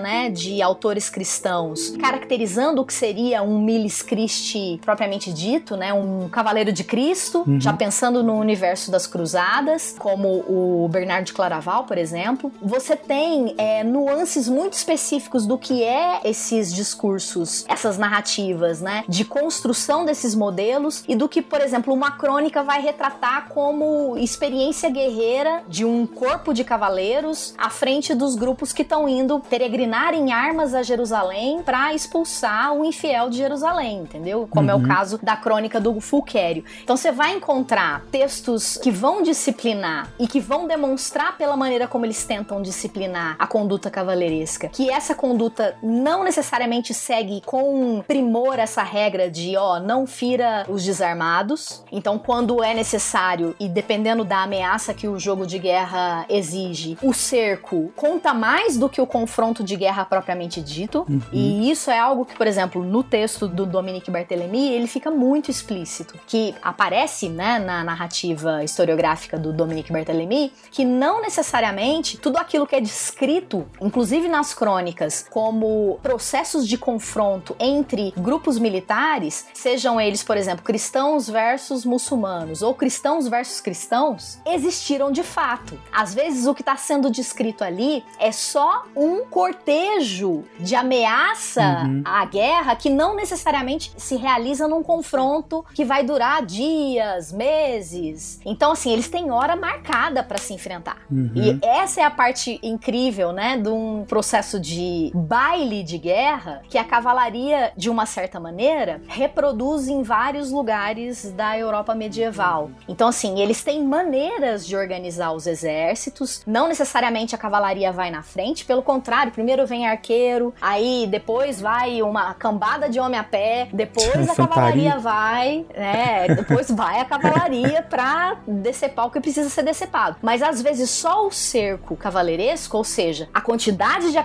[0.00, 6.28] né, de autores cristãos, caracterizando o que seria um milis Christi propriamente dito, né, um
[6.28, 11.98] cavaleiro de Cristo, já pensando no universo das cruzadas, como o Bernardo de Claraval, por
[11.98, 12.52] exemplo.
[12.62, 19.24] Você tem é, nuances muito específicos do que é esses discursos, essas narrativas, né, de
[19.24, 25.62] construção desses modelos e do que, por exemplo, uma crônica vai retratar como experiência guerreira
[25.68, 30.74] de um corpo de cavaleiros à frente dos grupos que estão indo peregrinar em armas
[30.74, 34.48] a Jerusalém para expulsar o infiel de Jerusalém, entendeu?
[34.50, 36.64] Como é o caso da crônica do Fulquério.
[36.82, 42.04] Então você vai encontrar textos que vão disciplinar e que vão demonstrar pela maneira como
[42.06, 48.82] eles tentam disciplinar a conduta cavaleiresca, que essa conduta não necessariamente segue com primor essa
[48.82, 51.82] regra de, ó, não fira os desarmados.
[51.90, 57.12] Então, quando é necessário e dependendo da ameaça que o jogo de guerra exige, o
[57.12, 61.06] cerco conta mais do que o confronto de guerra propriamente dito.
[61.32, 65.50] E isso é algo que, por exemplo, no texto do Dominique Barthélemy, ele fica muito
[65.50, 72.66] explícito, que aparece, né, na narrativa historiográfica do Dominique Barthélemy, que não necessariamente tudo aquilo
[72.66, 80.22] que é descrito, inclusive nas crônicas, como processos de confronto entre grupos militares, sejam eles,
[80.22, 85.80] por exemplo, cristãos versus muçulmanos ou cristãos versus cristãos, existiram de fato.
[85.90, 92.24] Às vezes o que está sendo descrito ali é só um cortejo de ameaça à
[92.24, 98.40] guerra que não necessariamente se realiza num confronto que vai durar dias, meses.
[98.44, 100.98] Então, assim, eles têm hora marcada para se enfrentar.
[101.34, 106.78] E essa é a parte incrível, né, de um processo de baile de guerra que
[106.78, 112.70] a cavalaria, de uma certa maneira, reproduz em vários lugares da Europa medieval.
[112.88, 116.42] Então, assim, eles têm maneiras de organizar os exércitos.
[116.46, 122.02] Não necessariamente a cavalaria vai na frente, pelo contrário, primeiro vem arqueiro, aí depois vai
[122.02, 126.28] uma cambada de homem a pé, depois a cavalaria vai, né?
[126.28, 130.16] Depois vai a cavalaria pra decepar o que precisa ser decepado.
[130.22, 134.18] Mas às vezes só o cerco cavaleiresco, ou seja, a quantidade de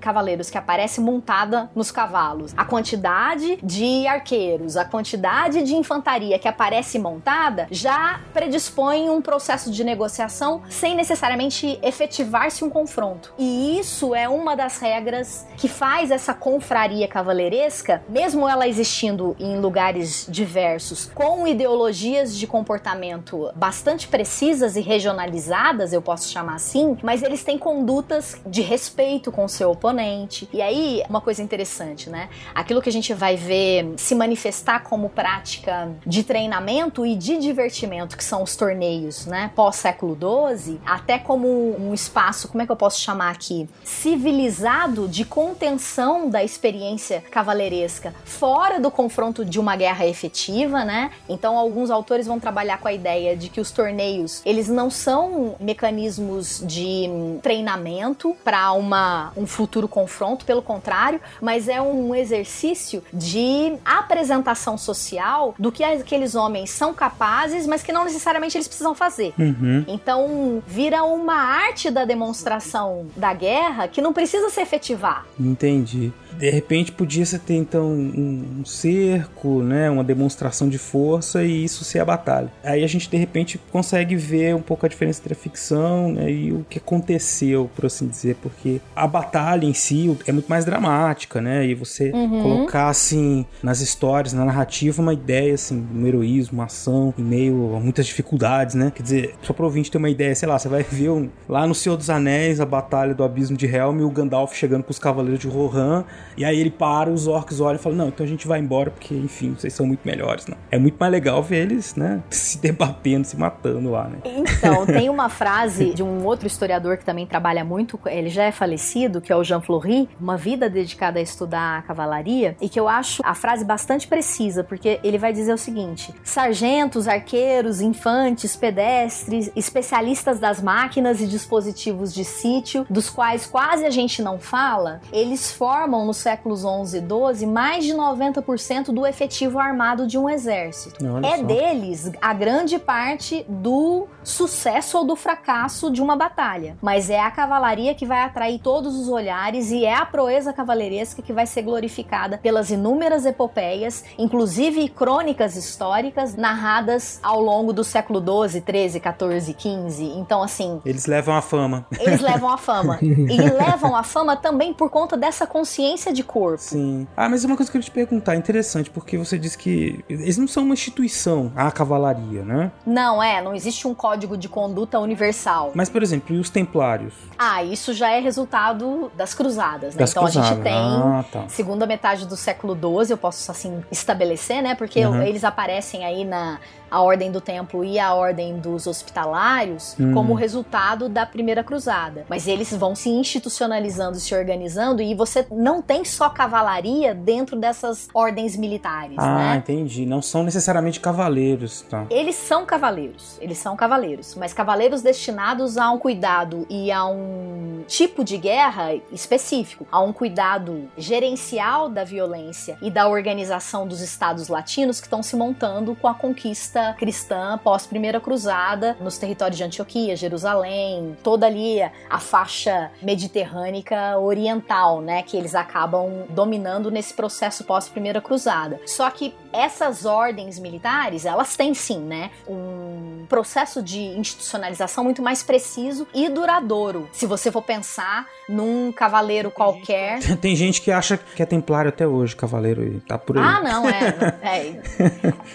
[0.00, 6.48] cavaleiros que aparece montada nos cavalos, a quantidade de arqueiros, a quantidade de infantaria que
[6.48, 13.32] aparece montada, já predispõe um processo de negociação sem necessariamente efetivar-se um confronto.
[13.38, 19.58] E isso é uma das regras que faz essa confraria cavaleiresca, mesmo ela existindo em
[19.58, 27.22] lugares diversos, com ideologias de comportamento bastante precisas e regionalizadas, eu posso chamar assim, mas
[27.22, 30.48] eles têm condutas de respeito com o seu oponente.
[30.52, 32.28] E aí, uma coisa interessante, né?
[32.54, 38.16] Aquilo que a gente vai ver se manifestar como prática de treinamento e de divertimento,
[38.16, 39.50] que são os torneios, né?
[39.54, 43.68] Pós-século XII, até como um espaço, como é que eu posso chamar aqui?
[44.14, 51.10] Civilizado de contenção da experiência cavaleiresca fora do confronto de uma guerra efetiva, né?
[51.28, 55.56] Então, alguns autores vão trabalhar com a ideia de que os torneios, eles não são
[55.58, 57.08] mecanismos de
[57.42, 65.56] treinamento para uma um futuro confronto, pelo contrário, mas é um exercício de apresentação social
[65.58, 69.34] do que aqueles homens são capazes, mas que não necessariamente eles precisam fazer.
[69.36, 69.84] Uhum.
[69.88, 75.24] Então, vira uma arte da demonstração da guerra que não precisa se efetivar.
[75.40, 76.12] Entendi.
[76.38, 81.64] De repente podia ser ter então um, um cerco, né, uma demonstração de força e
[81.64, 82.50] isso ser a batalha.
[82.62, 86.30] Aí a gente de repente consegue ver um pouco a diferença entre a ficção né,
[86.30, 90.64] e o que aconteceu, por assim dizer, porque a batalha em si é muito mais
[90.64, 91.66] dramática, né?
[91.66, 97.14] E você colocar assim nas histórias, na narrativa, uma ideia assim, um heroísmo, uma ação
[97.18, 98.92] em meio a muitas dificuldades, né?
[98.94, 101.66] Quer dizer, só para ouvinte ter uma ideia, sei lá, você vai ver um, lá
[101.66, 104.90] no Senhor dos Anéis a batalha do abismo de Helm e o Gandalf chegando com
[104.90, 106.04] os cavaleiros de Rohan
[106.36, 108.90] e aí ele para, os orcs olham e falam: Não, então a gente vai embora
[108.90, 110.56] porque, enfim, vocês são muito melhores, né?
[110.70, 112.22] É muito mais legal ver eles, né?
[112.30, 114.18] Se debatendo, se matando lá, né?
[114.24, 118.52] Então, tem uma frase de um outro historiador que também trabalha muito, ele já é
[118.52, 122.78] falecido, que é o Jean Fleury, uma vida dedicada a estudar a cavalaria, e que
[122.78, 128.56] eu acho a frase bastante precisa, porque ele vai dizer o seguinte: sargentos, arqueiros, infantes,
[128.56, 135.00] pedestres, especialistas das máquinas e dispositivos de sítio, dos quais quase a gente não fala,
[135.12, 140.30] eles formam nos séculos 11 e 12 mais de 90% do efetivo armado de um
[140.30, 141.04] exército.
[141.04, 141.42] Olha é só.
[141.42, 146.76] deles a grande parte do sucesso ou do fracasso de uma batalha.
[146.80, 151.20] Mas é a cavalaria que vai atrair todos os olhares e é a proeza cavaleiresca
[151.20, 158.20] que vai ser glorificada pelas inúmeras epopeias, inclusive crônicas históricas narradas ao longo do século
[158.20, 160.04] 12, 13, 14, 15.
[160.04, 161.86] Então, assim, Eles levam a fama.
[161.98, 162.98] eles levam a fama.
[163.02, 166.58] E levam a fama também por conta dessa consciência de corpo.
[166.62, 167.06] Sim.
[167.16, 170.36] Ah, mas uma coisa que eu ia te perguntar, interessante, porque você disse que eles
[170.38, 172.72] não são uma instituição, a cavalaria, né?
[172.86, 175.72] Não, é, não existe um código de conduta universal.
[175.74, 177.14] Mas, por exemplo, e os templários?
[177.38, 179.98] Ah, isso já é resultado das cruzadas, né?
[180.00, 180.64] Das então a gente cruzadas.
[180.64, 181.48] tem Ah, tá.
[181.48, 184.74] segunda metade do século XII, eu posso assim estabelecer, né?
[184.74, 185.22] Porque Uhum.
[185.22, 186.58] eles aparecem aí na
[186.94, 190.12] a ordem do templo e a ordem dos hospitalários Hum.
[190.14, 192.24] como resultado da primeira cruzada.
[192.28, 198.08] Mas eles vão se institucionalizando, se organizando, e você não tem só cavalaria dentro dessas
[198.14, 199.56] ordens militares, Ah, né?
[199.56, 200.06] entendi.
[200.06, 202.06] Não são necessariamente cavaleiros, tá?
[202.10, 207.82] Eles são cavaleiros, eles são cavaleiros, mas cavaleiros destinados a um cuidado e a um
[207.86, 214.48] tipo de guerra específico, a um cuidado gerencial da violência e da organização dos estados
[214.48, 219.64] latinos que estão se montando com a conquista cristã pós Primeira Cruzada nos territórios de
[219.64, 227.64] Antioquia, Jerusalém, toda ali a faixa mediterrânica oriental, né, que eles acabam dominando nesse processo
[227.64, 228.80] pós Primeira Cruzada.
[228.86, 235.42] Só que essas ordens militares, elas têm sim, né, um processo de institucionalização muito mais
[235.42, 237.08] preciso e duradouro.
[237.12, 242.06] Se você for pensar num cavaleiro qualquer, Tem gente que acha que é templário até
[242.06, 243.44] hoje, cavaleiro, e tá por aí.
[243.44, 244.82] ah, não, é, é.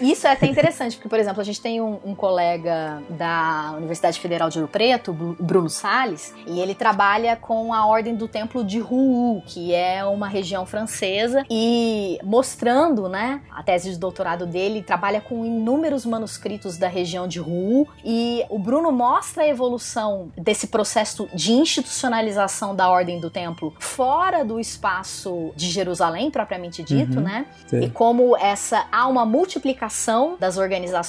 [0.00, 4.18] Isso é até interessante, porque, por exemplo, a gente tem um, um colega da Universidade
[4.20, 8.64] Federal de Ouro Preto, Bru- Bruno Salles, e ele trabalha com a Ordem do Templo
[8.64, 14.82] de Rouen, que é uma região francesa, e mostrando, né, a tese de doutorado dele,
[14.82, 20.66] trabalha com inúmeros manuscritos da região de Rouen, e o Bruno mostra a evolução desse
[20.68, 27.24] processo de institucionalização da Ordem do Templo fora do espaço de Jerusalém, propriamente dito, Uhum.
[27.24, 27.46] né?
[27.66, 27.84] Sei.
[27.84, 30.99] E como essa há uma multiplicação das organizações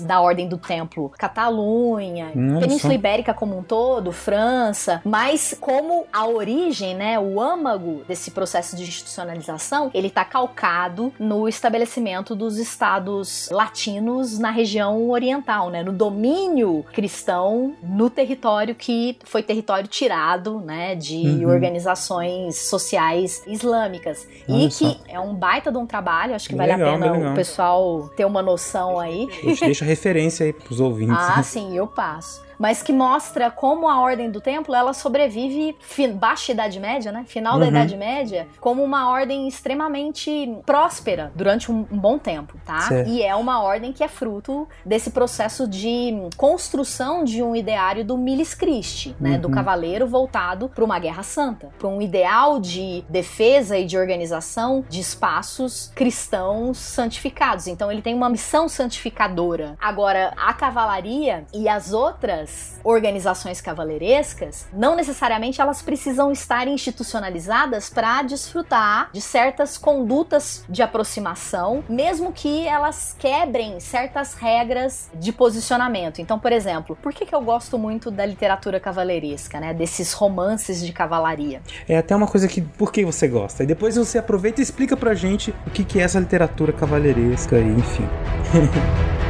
[0.00, 2.94] da Ordem do Templo, Catalunha, Península.
[2.94, 8.82] Ibérica como um todo, França, mas como a origem, né, o âmago desse processo de
[8.82, 16.84] institucionalização, ele está calcado no estabelecimento dos estados latinos na região oriental, né, no domínio
[16.92, 21.48] cristão no território que foi território tirado, né, de Uhum.
[21.50, 26.72] organizações sociais islâmicas Olha e que é um baita de um trabalho, acho que vale
[26.72, 27.32] legal, a pena legal.
[27.32, 29.19] o pessoal ter uma noção aí.
[29.26, 31.16] Deixa, deixa a referência aí pros ouvintes.
[31.18, 32.42] Ah, sim, eu passo.
[32.60, 35.74] Mas que mostra como a Ordem do Templo ela sobrevive
[36.14, 37.24] baixa Idade Média, né?
[37.26, 37.70] Final da Uhum.
[37.70, 42.80] Idade Média, como uma ordem extremamente próspera durante um, bom tempo, tá?
[42.80, 43.08] Certo.
[43.08, 48.18] E é uma ordem que é fruto desse processo de construção de um ideário do
[48.18, 49.38] Milis Christi, né?
[49.38, 49.54] Do Uhum.
[49.54, 55.00] cavaleiro voltado para uma guerra santa, para um ideal de defesa e de organização de
[55.00, 57.66] espaços cristãos santificados.
[57.66, 59.78] Então ele tem uma missão santificadora.
[59.80, 62.49] Agora, a cavalaria e as outras
[62.82, 71.84] organizações cavaleirescas, não necessariamente elas precisam estar institucionalizadas para desfrutar de certas condutas de aproximação,
[71.88, 76.20] mesmo que elas quebrem certas regras de posicionamento.
[76.20, 79.74] Então, por exemplo, por que, que eu gosto muito da literatura cavaleiresca, né?
[79.74, 81.60] Desses romances de cavalaria?
[81.88, 82.60] É até uma coisa que.
[82.60, 83.62] Por que você gosta?
[83.62, 87.58] E depois você aproveita e explica pra gente o que, que é essa literatura cavaleiresca
[87.58, 88.08] e enfim.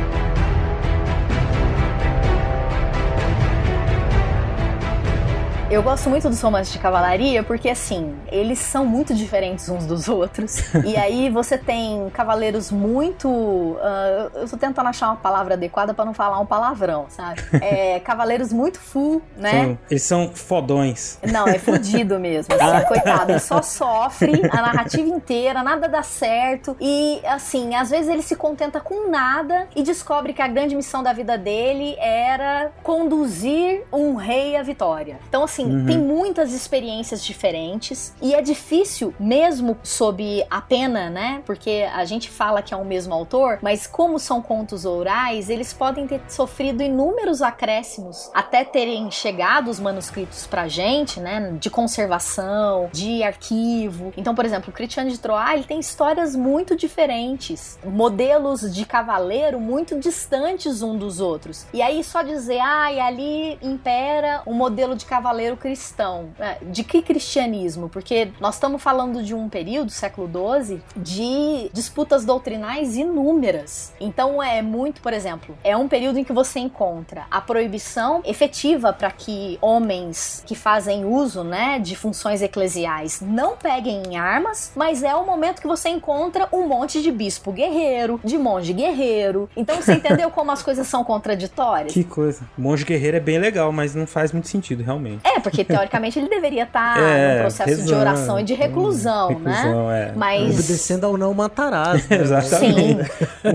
[5.70, 10.08] Eu gosto muito dos romances de cavalaria porque, assim, eles são muito diferentes uns dos
[10.08, 10.64] outros.
[10.84, 13.78] e aí você tem cavaleiros muito.
[13.80, 17.40] ah, eu tô tentando achar uma palavra adequada pra não falar um palavrão, sabe?
[17.62, 19.50] É, cavaleiros muito full, né?
[19.50, 21.18] São- eles são fodões.
[21.30, 22.52] Não, é fudido mesmo.
[22.52, 26.76] Assim, coitado, ele só sofre a narrativa inteira, nada dá certo.
[26.80, 31.02] E, assim, às vezes ele se contenta com nada e descobre que a grande missão
[31.02, 35.18] da vida dele era conduzir um rei à vitória.
[35.28, 41.42] Então, assim, tem muitas experiências diferentes e é difícil, mesmo sob a pena, né?
[41.44, 45.72] Porque a gente fala que é o mesmo autor, mas como são contos orais, eles
[45.72, 51.56] podem ter sofrido inúmeros acréscimos até terem chegado os manuscritos pra gente, né?
[51.58, 54.12] De conservação, de arquivo.
[54.16, 59.60] Então, por exemplo, o Cristiano de Troyes, ele tem histórias muito diferentes, modelos de cavaleiro
[59.60, 61.66] muito distantes um dos outros.
[61.72, 66.30] E aí só dizer, ah, e ali impera um modelo de cavaleiro cristão.
[66.38, 67.88] É, De que cristianismo?
[67.88, 73.92] Porque nós estamos falando de um período, século XII, de disputas doutrinais inúmeras.
[74.00, 78.92] Então é muito, por exemplo, é um período em que você encontra a proibição efetiva
[78.92, 85.02] para que homens que fazem uso, né, de funções eclesiais não peguem em armas, mas
[85.02, 89.48] é o momento que você encontra um monte de bispo guerreiro, de monge guerreiro.
[89.56, 91.92] Então você entendeu como as coisas são contraditórias?
[91.92, 92.42] Que coisa.
[92.56, 95.20] Monge guerreiro é bem legal, mas não faz muito sentido, realmente.
[95.24, 99.52] É, porque teoricamente ele deveria estar É, no processo de oração e de reclusão, né?
[99.52, 100.12] Reclusão, é.
[100.14, 102.08] Mas Obedecendo ao não matarás.
[102.08, 102.16] né?
[102.20, 103.10] Exatamente.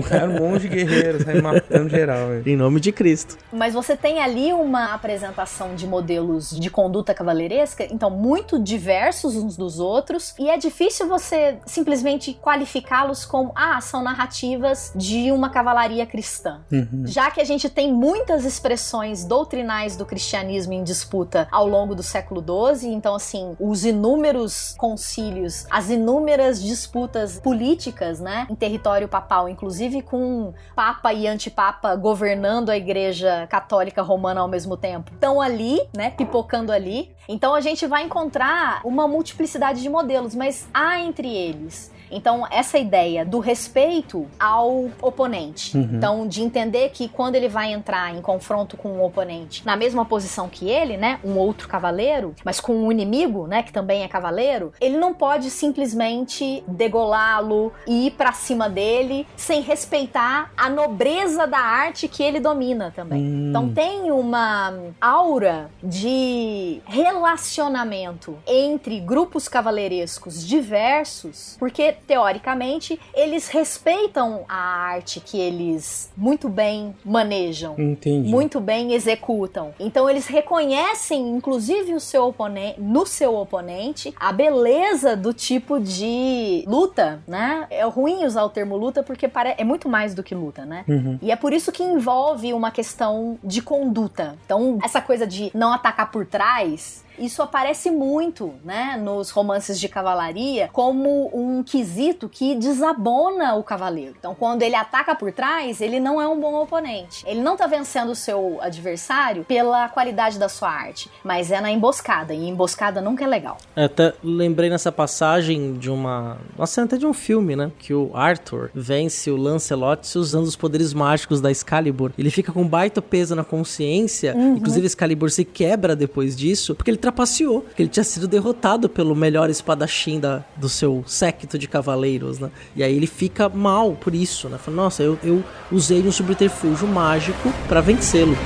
[0.08, 2.28] Cara é um monge guerreiro, sai matando geral.
[2.28, 2.42] velho.
[2.48, 3.36] Em nome de Cristo.
[3.52, 9.56] Mas você tem ali uma apresentação de modelos de conduta cavaleiresca, então muito diversos uns
[9.56, 16.06] dos outros, e é difícil você simplesmente qualificá-los como, ah, são narrativas de uma cavalaria
[16.06, 16.60] cristã.
[16.70, 17.04] Uhum.
[17.04, 22.02] Já que a gente tem muitas expressões doutrinais do cristianismo em disputa ao longo do
[22.02, 22.94] século XII.
[22.94, 30.54] Então, assim, os inúmeros concílios, as inúmeras disputas políticas, né, em território papal, inclusive com
[30.74, 36.70] papa e antipapa governando a igreja católica romana ao mesmo tempo, estão ali, né, pipocando
[36.72, 37.14] ali.
[37.28, 42.78] Então a gente vai encontrar uma multiplicidade de modelos, mas há entre eles então, essa
[42.78, 45.76] ideia do respeito ao oponente.
[45.76, 45.90] Uhum.
[45.92, 50.04] Então, de entender que quando ele vai entrar em confronto com um oponente na mesma
[50.04, 54.08] posição que ele, né, um outro cavaleiro, mas com um inimigo, né, que também é
[54.08, 61.46] cavaleiro, ele não pode simplesmente degolá-lo e ir para cima dele sem respeitar a nobreza
[61.46, 63.22] da arte que ele domina também.
[63.22, 63.48] Hum.
[63.50, 74.56] Então, tem uma aura de relacionamento entre grupos cavaleirescos diversos, porque teoricamente eles respeitam a
[74.56, 78.28] arte que eles muito bem manejam, Entendi.
[78.28, 79.74] muito bem executam.
[79.78, 86.64] Então eles reconhecem, inclusive o seu oponente, no seu oponente, a beleza do tipo de
[86.66, 87.66] luta, né?
[87.70, 90.84] É ruim usar o termo luta porque pare- é muito mais do que luta, né?
[90.88, 91.18] Uhum.
[91.22, 94.36] E é por isso que envolve uma questão de conduta.
[94.44, 97.04] Então, essa coisa de não atacar por trás.
[97.18, 104.14] Isso aparece muito, né, nos romances de cavalaria, como um quesito que desabona o cavaleiro.
[104.18, 107.24] Então, quando ele ataca por trás, ele não é um bom oponente.
[107.26, 111.70] Ele não tá vencendo o seu adversário pela qualidade da sua arte, mas é na
[111.70, 113.56] emboscada, e emboscada nunca é legal.
[113.74, 116.38] É, até lembrei nessa passagem de uma.
[116.56, 117.70] Uma cena até de um filme, né?
[117.78, 122.12] Que o Arthur vence o Lancelot usando os poderes mágicos da Excalibur.
[122.18, 124.34] Ele fica com baita peso na consciência.
[124.36, 127.64] Inclusive, Excalibur se quebra depois disso, porque ele trapaceou.
[127.78, 132.50] Ele tinha sido derrotado pelo melhor espadachim da, do seu séquito de cavaleiros, né?
[132.74, 134.58] E aí ele fica mal por isso, né?
[134.58, 138.36] Fala, nossa, eu, eu usei um subterfúgio mágico pra vencê-lo.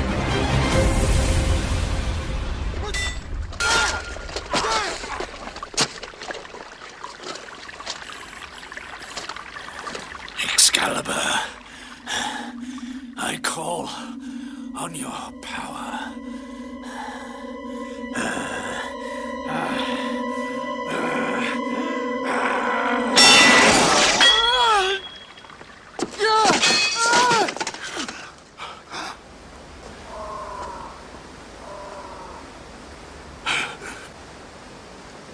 [14.83, 15.11] On your
[15.43, 15.71] power.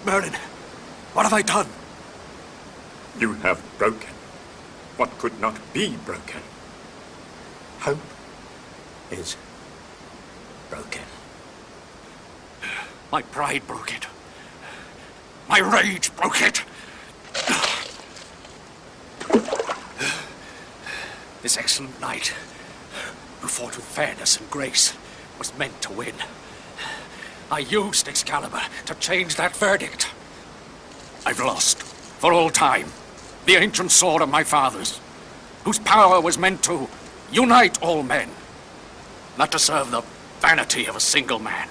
[0.07, 0.35] Merlin,
[1.11, 1.67] what have I done?
[3.19, 4.07] You have broken
[4.95, 6.39] what could not be broken.
[7.81, 7.99] Hope
[9.11, 9.35] is
[10.69, 11.01] broken.
[13.11, 14.07] My pride broke it.
[15.49, 16.63] My rage broke it.
[21.41, 22.27] This excellent knight,
[23.41, 24.93] who fought with fairness and grace,
[25.37, 26.15] was meant to win.
[27.49, 30.09] I used Excalibur to change that verdict.
[31.25, 32.87] I've lost, for all time,
[33.45, 34.99] the ancient sword of my fathers,
[35.63, 36.89] whose power was meant to
[37.31, 38.29] unite all men,
[39.37, 40.03] not to serve the
[40.41, 41.69] vanity of a single man.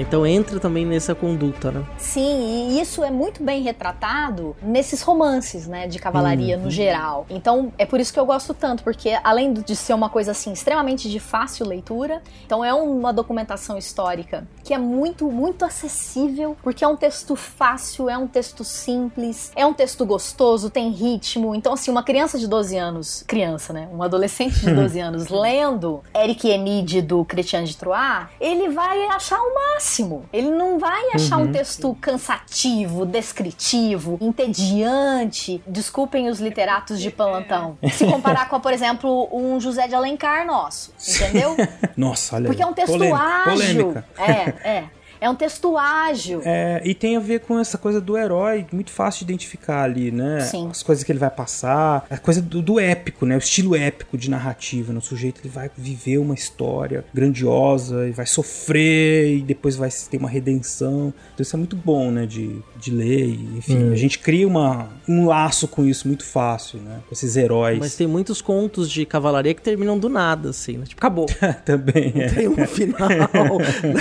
[0.00, 1.84] Então entra também nessa conduta, né?
[1.96, 7.26] Sim, e isso é muito bem retratado nesses romances, né, de cavalaria no geral.
[7.30, 10.52] Então, é por isso que eu gosto tanto, porque além de ser uma coisa assim
[10.52, 16.84] extremamente de fácil leitura, então é uma documentação histórica que é muito, muito acessível, porque
[16.84, 21.54] é um texto fácil, é um texto simples, é um texto gostoso, tem ritmo.
[21.54, 26.02] Então, assim, uma criança de 12 anos, criança, né, um adolescente de 12 anos lendo
[26.14, 29.54] Eric Enide do Christian de Troyes, ele vai achar o
[29.88, 30.24] máximo.
[30.32, 35.62] Ele não vai achar um texto cansativo, descritivo, entediante.
[35.66, 37.78] Desculpem os literatos de plantão.
[37.92, 41.56] Se comparar com, por exemplo, um José de Alencar nosso, entendeu?
[41.96, 43.92] Nossa, olha Porque é um texto Polêmica, ágil.
[43.92, 44.04] polêmica.
[44.18, 44.84] É, é.
[45.20, 46.40] É um texto ágil.
[46.44, 50.10] É, e tem a ver com essa coisa do herói, muito fácil de identificar ali,
[50.10, 50.40] né?
[50.40, 50.68] Sim.
[50.70, 53.34] As coisas que ele vai passar, a coisa do, do épico, né?
[53.36, 54.92] O estilo épico de narrativa.
[54.92, 60.16] No sujeito ele vai viver uma história grandiosa e vai sofrer e depois vai ter
[60.18, 61.12] uma redenção.
[61.34, 62.26] Então isso é muito bom, né?
[62.26, 63.26] De, de ler.
[63.28, 63.92] E, enfim, Hum.
[63.92, 67.00] a gente cria uma, um laço com isso muito fácil, né?
[67.08, 67.78] Com esses heróis.
[67.78, 70.84] Mas tem muitos contos de cavalaria que terminam do nada, assim, né?
[70.86, 71.26] Tipo, acabou.
[71.64, 72.28] Também é.
[72.28, 73.08] Tem um final.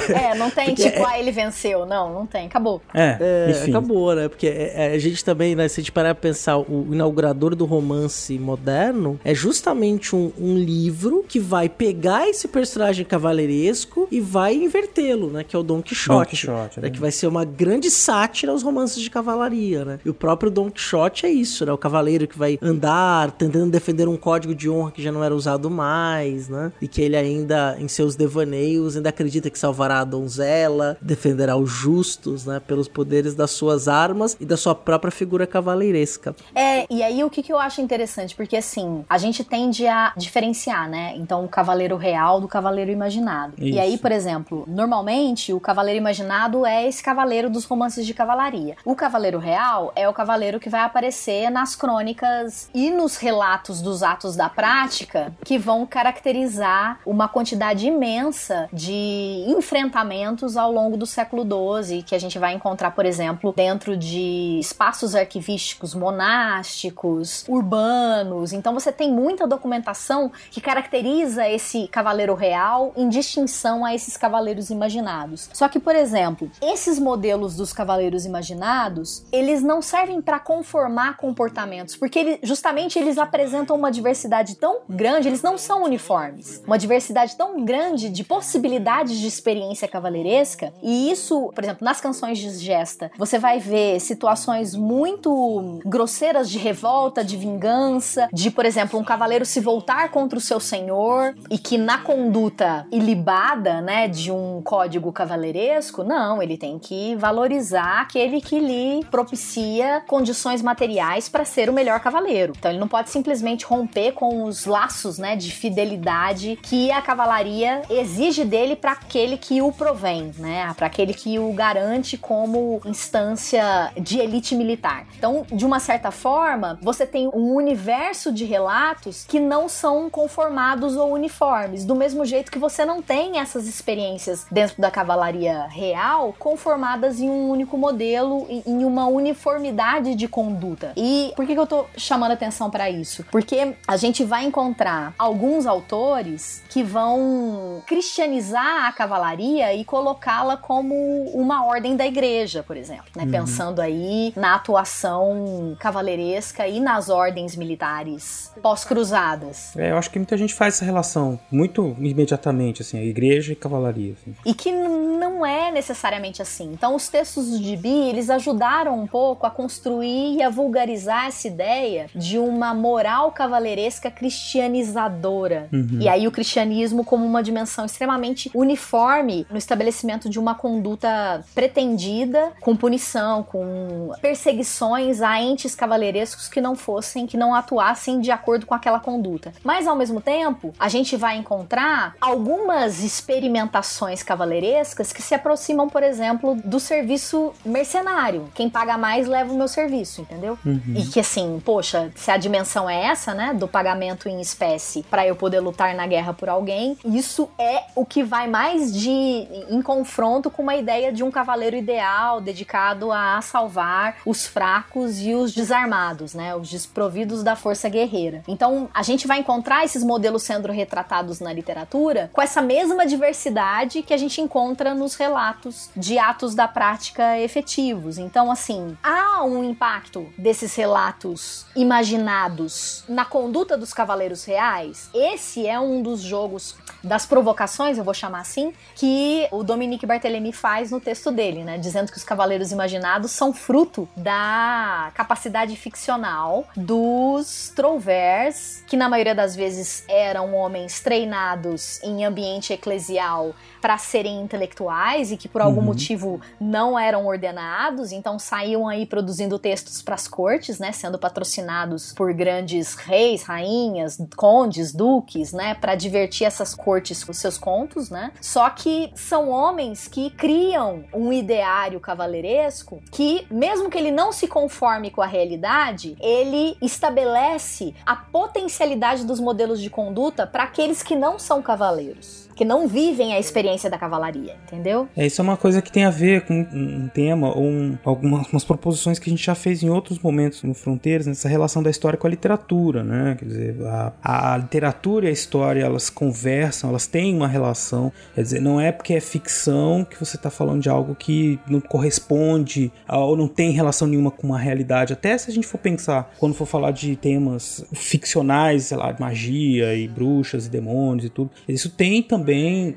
[0.09, 1.85] É, não tem tipo, ah, ele venceu.
[1.85, 2.47] Não, não tem.
[2.47, 2.81] Acabou.
[2.93, 3.71] É, É, enfim.
[3.71, 4.27] acabou, né?
[4.27, 5.67] Porque é, é, a gente também, né?
[5.67, 10.57] Se a gente parar pra pensar, o inaugurador do romance moderno é justamente um, um
[10.57, 15.43] livro que vai pegar esse personagem cavaleiresco e vai invertê-lo, né?
[15.43, 16.19] Que é o Don Quixote.
[16.19, 16.87] Don Quixote, né?
[16.87, 16.89] né?
[16.89, 19.99] Que vai ser uma grande sátira aos romances de cavalaria, né?
[20.03, 21.71] E o próprio Don Quixote é isso, né?
[21.71, 25.35] O cavaleiro que vai andar tentando defender um código de honra que já não era
[25.35, 26.71] usado mais, né?
[26.81, 31.69] E que ele ainda, em seus devaneios, ainda acredita que salvará a donzela, defenderá os
[31.69, 32.59] justos, né?
[32.59, 36.35] Pelos poderes das suas armas e da sua própria figura cavaleiresca.
[36.53, 38.35] É, e aí o que, que eu acho interessante?
[38.35, 41.13] Porque assim, a gente tende a diferenciar, né?
[41.15, 43.53] Então, o cavaleiro real do cavaleiro imaginado.
[43.57, 43.79] E Isso.
[43.79, 48.75] aí, por exemplo, normalmente o cavaleiro imaginado é esse cavaleiro dos romances de cavalaria.
[48.85, 54.03] O cavaleiro real é o cavaleiro que vai aparecer nas crônicas e nos relatos dos
[54.03, 61.43] atos da prática que vão caracterizar uma quantidade imensa de enfrentamentos ao longo do século
[61.43, 68.53] XII, que a gente vai encontrar, por exemplo, dentro de espaços arquivísticos monásticos, urbanos.
[68.53, 74.69] Então você tem muita documentação que caracteriza esse cavaleiro real em distinção a esses cavaleiros
[74.69, 75.49] imaginados.
[75.53, 81.95] Só que, por exemplo, esses modelos dos cavaleiros imaginados, eles não servem para conformar comportamentos,
[81.95, 86.61] porque ele- justamente eles apresentam uma diversidade tão grande, eles não são uniformes.
[86.65, 92.37] Uma diversidade tão grande de possibilidades de experiência cavaleiresca, e isso, por exemplo, nas canções
[92.37, 98.99] de gesta, você vai ver situações muito grosseiras de revolta, de vingança, de, por exemplo,
[98.99, 104.31] um cavaleiro se voltar contra o seu senhor e que na conduta ilibada, né, de
[104.31, 111.45] um código cavaleiresco, não, ele tem que valorizar aquele que lhe propicia condições materiais para
[111.45, 112.53] ser o melhor cavaleiro.
[112.57, 117.81] Então ele não pode simplesmente romper com os laços, né, de fidelidade que a cavalaria
[117.89, 123.91] exige dele para aquele que o provém, né, para aquele que o garante como instância
[123.99, 125.05] de elite militar.
[125.17, 130.95] Então, de uma certa forma, você tem um universo de relatos que não são conformados
[130.95, 136.33] ou uniformes, do mesmo jeito que você não tem essas experiências dentro da cavalaria real
[136.37, 140.93] conformadas em um único modelo, em- uma uniformidade de conduta.
[140.95, 143.23] E por que, que eu tô chamando atenção para isso?
[143.31, 150.95] Porque a gente vai encontrar alguns autores que vão cristianizar a cavalaria e colocá-la como
[151.33, 153.23] uma ordem da igreja, por exemplo, né?
[153.23, 153.31] Uhum.
[153.31, 159.75] Pensando aí na atuação cavaleiresca e nas ordens militares pós-cruzadas.
[159.75, 163.55] É, eu acho que muita gente faz essa relação muito imediatamente, assim, a igreja e
[163.55, 164.13] cavalaria.
[164.13, 164.35] assim.
[164.45, 166.71] E que não é necessariamente assim.
[166.73, 171.47] Então, os textos do Gibi, eles ajudaram um pouco a construir e a vulgarizar essa
[171.47, 175.67] ideia de uma moral cavaleiresca cristianizadora.
[175.71, 175.99] Uhum.
[176.01, 182.51] E aí o cristianismo como uma dimensão extremamente uniforme no estabelecimento de uma conduta pretendida,
[182.59, 188.65] com punição, com perseguições a entes cavaleirescos que não fossem, que não atuassem de acordo
[188.65, 189.53] com aquela conduta.
[189.63, 196.03] Mas ao mesmo tempo, a gente vai encontrar algumas experimentações cavaleirescas que se aproximam, por
[196.03, 198.49] exemplo, do serviço mercenário.
[198.53, 200.57] Quem paga mais leva o meu serviço, entendeu?
[200.95, 205.25] E que assim, poxa, se a dimensão é essa, né, do pagamento em espécie para
[205.25, 209.81] eu poder lutar na guerra por alguém, isso é o que vai mais de em
[209.81, 215.53] confronto com uma ideia de um cavaleiro ideal dedicado a salvar os fracos e os
[215.53, 218.43] desarmados, né, os desprovidos da força guerreira.
[218.47, 224.01] Então, a gente vai encontrar esses modelos sendo retratados na literatura com essa mesma diversidade
[224.01, 228.17] que a gente encontra nos relatos de atos da prática efetivos.
[228.17, 235.09] Então, assim, há um impacto desses relatos imaginados na conduta dos cavaleiros reais.
[235.13, 240.51] Esse é um dos jogos das provocações, eu vou chamar assim, que o Dominique Barthelemy
[240.51, 246.65] faz no texto dele, né, dizendo que os cavaleiros imaginados são fruto da capacidade ficcional
[246.75, 254.41] dos Trouvers, que na maioria das vezes eram homens treinados em ambiente eclesial para serem
[254.41, 255.85] intelectuais e que por algum Uhum.
[255.85, 262.11] motivo não eram ordenados, então saíam aí produzindo textos para as cortes, né, sendo patrocinados
[262.13, 268.31] por grandes reis, rainhas, condes, duques, né, para divertir essas cortes com seus contos, né?
[268.41, 274.47] Só que são homens que criam um ideário cavaleiresco que, mesmo que ele não se
[274.47, 281.15] conforme com a realidade, ele estabelece a potencialidade dos modelos de conduta para aqueles que
[281.15, 282.46] não são cavaleiros.
[282.57, 285.07] Que não vivem a experiência da cavalaria, entendeu?
[285.15, 288.63] É, isso é uma coisa que tem a ver com um tema ou um, algumas
[288.65, 292.17] proposições que a gente já fez em outros momentos no Fronteiras, nessa relação da história
[292.17, 293.35] com a literatura, né?
[293.37, 298.11] Quer dizer, a, a literatura e a história, elas conversam, elas têm uma relação.
[298.33, 301.79] Quer dizer, não é porque é ficção que você está falando de algo que não
[301.79, 305.13] corresponde ou não tem relação nenhuma com uma realidade.
[305.13, 309.93] Até se a gente for pensar, quando for falar de temas ficcionais, sei lá, magia
[309.93, 312.46] e bruxas e demônios e tudo, isso tem também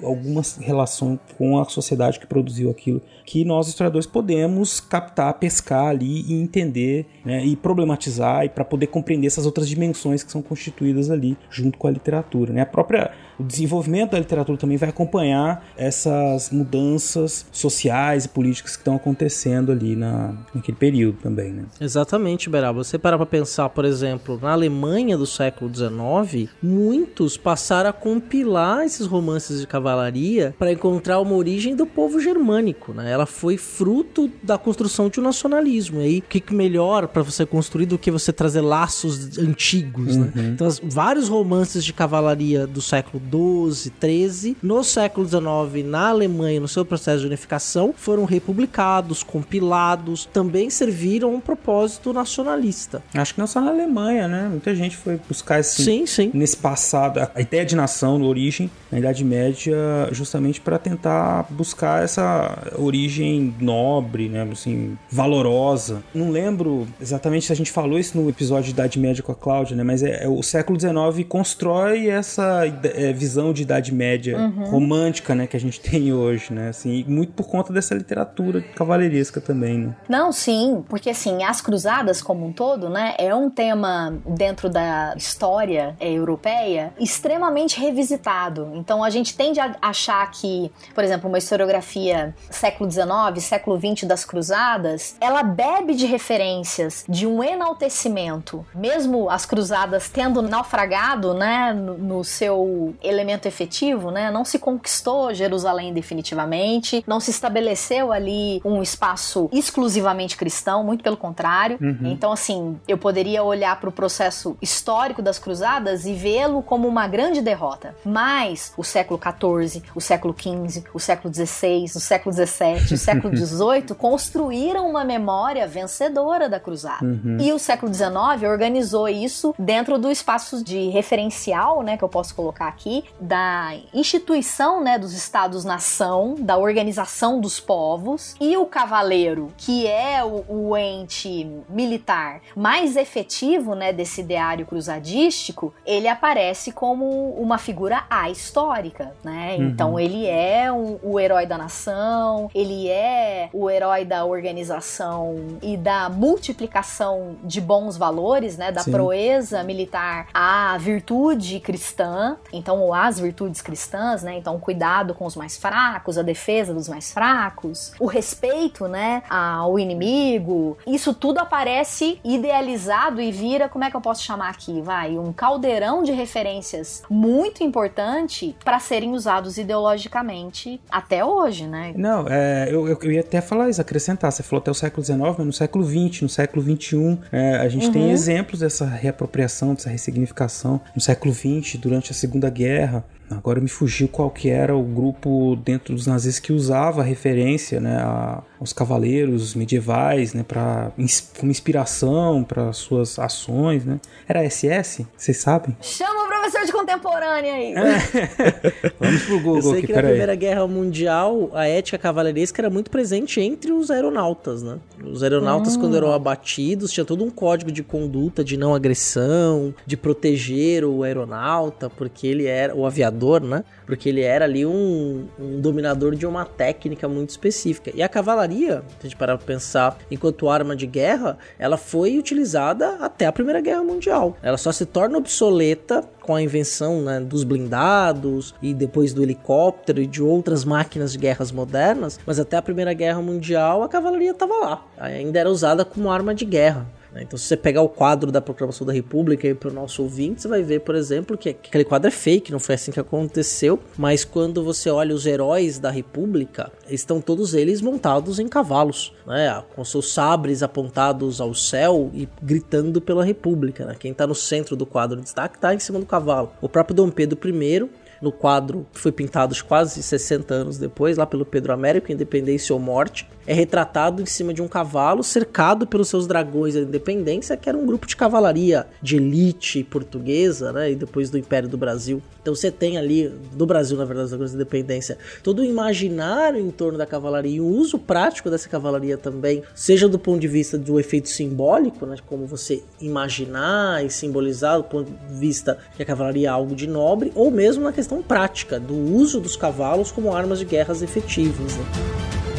[0.02, 6.22] alguma relação com a sociedade que produziu aquilo que nós historiadores podemos captar, pescar ali
[6.22, 11.10] e entender né, e problematizar e para poder compreender essas outras dimensões que são constituídas
[11.10, 12.52] ali junto com a literatura.
[12.52, 12.62] Né?
[12.62, 18.80] A própria o desenvolvimento da literatura também vai acompanhar essas mudanças sociais e políticas que
[18.80, 21.64] estão acontecendo ali na, naquele período também, né?
[21.80, 22.84] Exatamente, Beraba.
[22.84, 28.84] Você parar para pensar, por exemplo, na Alemanha do século XIX, muitos passaram a compilar
[28.84, 33.10] esses romances de cavalaria para encontrar uma origem do povo germânico, né?
[33.10, 36.00] Ela foi fruto da construção de um nacionalismo.
[36.00, 40.16] E aí, o que, que melhor para você construir do que você trazer laços antigos,
[40.16, 40.32] né?
[40.36, 40.52] Uhum.
[40.52, 46.60] Então, as, vários romances de cavalaria do século 12, 13, no século 19, na Alemanha,
[46.60, 53.02] no seu processo de unificação, foram republicados, compilados, também serviram um propósito nacionalista.
[53.14, 54.48] Acho que não só na Alemanha, né?
[54.50, 56.30] Muita gente foi buscar esse, sim, sim.
[56.34, 59.76] nesse passado, a ideia de nação, origem, na Idade Média,
[60.12, 64.48] justamente para tentar buscar essa origem nobre, né?
[64.50, 66.02] Assim, valorosa.
[66.14, 69.34] Não lembro exatamente se a gente falou isso no episódio de Idade Média com a
[69.34, 69.84] Cláudia, né?
[69.84, 74.64] Mas é, é o século XIX constrói essa é, visão de Idade Média Uhum.
[74.64, 75.46] romântica, né?
[75.46, 76.68] Que a gente tem hoje, né?
[76.70, 79.96] Assim, muito por conta dessa literatura cavalheiresca também, né?
[80.08, 85.14] Não, sim, porque assim, as cruzadas como um todo, né, é um tema dentro da
[85.16, 88.70] história é, europeia extremamente revisitado.
[88.74, 93.06] Então a gente tende a achar que, por exemplo, uma historiografia século XIX,
[93.44, 100.40] século XX das cruzadas, ela bebe de referências de um enaltecimento, mesmo as cruzadas tendo
[100.42, 107.30] naufragado, né, no, no seu elemento efetivo, né, não se conquistou Jerusalém definitivamente, não se
[107.30, 111.78] estabeleceu ali um espaço exclusivamente cristão, muito pelo contrário.
[111.80, 112.10] Uhum.
[112.10, 117.06] Então, assim, eu poderia olhar para o processo histórico das cruzadas e vê-lo como uma
[117.06, 117.94] grande derrota.
[118.04, 123.36] Mas o século XIV, o século XV, o século XVI, o século XVII, o século
[123.36, 127.04] XVIII construíram uma memória vencedora da cruzada.
[127.04, 127.38] Uhum.
[127.40, 132.34] E o século XIX organizou isso dentro do espaço de referencial, né, que eu posso
[132.34, 132.89] colocar aqui,
[133.20, 140.44] da instituição, né, dos estados-nação, da organização dos povos, e o cavaleiro, que é o,
[140.48, 149.14] o ente militar mais efetivo, né, desse ideário cruzadístico, ele aparece como uma figura ahistórica,
[149.22, 149.56] né?
[149.58, 149.68] Uhum.
[149.68, 155.76] Então ele é o, o herói da nação, ele é o herói da organização e
[155.76, 158.92] da multiplicação de bons valores, né, da Sim.
[158.92, 164.36] proeza militar à virtude cristã, então às virtudes cristãs, né?
[164.38, 169.78] Então cuidado com os mais fracos, a defesa dos mais fracos, o respeito, né, ao
[169.78, 170.76] inimigo.
[170.86, 175.32] Isso tudo aparece idealizado e vira, como é que eu posso chamar aqui, vai, um
[175.32, 181.92] caldeirão de referências muito importante para serem usados ideologicamente até hoje, né?
[181.96, 184.30] Não, é, eu, eu, eu ia até falar isso, acrescentar.
[184.32, 187.68] Você falou até o século XIX, mas no século XX, no século XXI, é, a
[187.68, 188.10] gente tem Uhum.
[188.10, 190.80] exemplos dessa reapropriação, dessa ressignificação.
[190.94, 194.82] No século XX, durante a Segunda Guerra, guerra agora me fugiu qual que era o
[194.82, 200.92] grupo dentro dos nazis que usava a referência né, a- aos cavaleiros medievais né, pra,
[200.98, 203.84] ins- como inspiração para suas ações.
[203.84, 203.98] Né.
[204.28, 205.06] Era a SS?
[205.16, 205.76] Vocês sabem?
[205.80, 207.74] Chama o professor de contemporânea aí.
[209.00, 210.02] Vamos pro Eu Google sei aqui, que na.
[210.02, 214.78] Primeira Guerra Mundial a ética cavaleiresca era muito presente entre os aeronautas, né?
[215.04, 215.80] Os aeronautas, Hum.
[215.80, 221.02] quando eram abatidos, tinha todo um código de conduta de não agressão, de proteger o
[221.02, 223.64] aeronauta, porque ele era o aviador, né?
[223.86, 227.90] Porque ele era ali um, um dominador de uma técnica muito específica.
[227.94, 232.18] E a cavalaria, se a gente parar pra pensar, enquanto arma de guerra, ela foi
[232.18, 234.36] utilizada até a Primeira Guerra Mundial.
[234.42, 240.00] Ela só se torna obsoleta com a invenção né, dos blindados e depois do helicóptero
[240.00, 244.30] e de outras máquinas de guerras modernas, mas até a Primeira Guerra Mundial a cavalaria
[244.30, 246.86] estava lá, ainda era usada como arma de guerra.
[247.12, 247.22] Né?
[247.22, 250.42] Então, se você pegar o quadro da Proclamação da República aí para o nosso ouvinte,
[250.42, 253.00] você vai ver, por exemplo, que que aquele quadro é fake, não foi assim que
[253.00, 253.78] aconteceu.
[253.96, 259.62] Mas quando você olha os heróis da República, estão todos eles montados em cavalos, né?
[259.74, 263.84] Com seus sabres apontados ao céu e gritando pela República.
[263.84, 263.96] Né?
[263.98, 266.52] Quem está no centro do quadro de destaque está em cima do cavalo.
[266.60, 267.88] O próprio Dom Pedro I
[268.20, 272.78] no quadro que foi pintado quase 60 anos depois, lá pelo Pedro Américo, Independência ou
[272.78, 277.68] Morte, é retratado em cima de um cavalo cercado pelos seus dragões da independência, que
[277.68, 280.92] era um grupo de cavalaria de elite portuguesa, né?
[280.92, 282.22] E depois do Império do Brasil.
[282.40, 286.96] Então você tem ali, do Brasil, na verdade, da independência, todo o imaginário em torno
[286.96, 290.98] da cavalaria e o uso prático dessa cavalaria também, seja do ponto de vista do
[290.98, 292.16] efeito simbólico, né?
[292.26, 296.86] Como você imaginar e simbolizar do ponto de vista que a cavalaria é algo de
[296.86, 301.76] nobre, ou mesmo na questão prática, do uso dos cavalos como armas de guerras efetivas.
[301.76, 302.49] Né?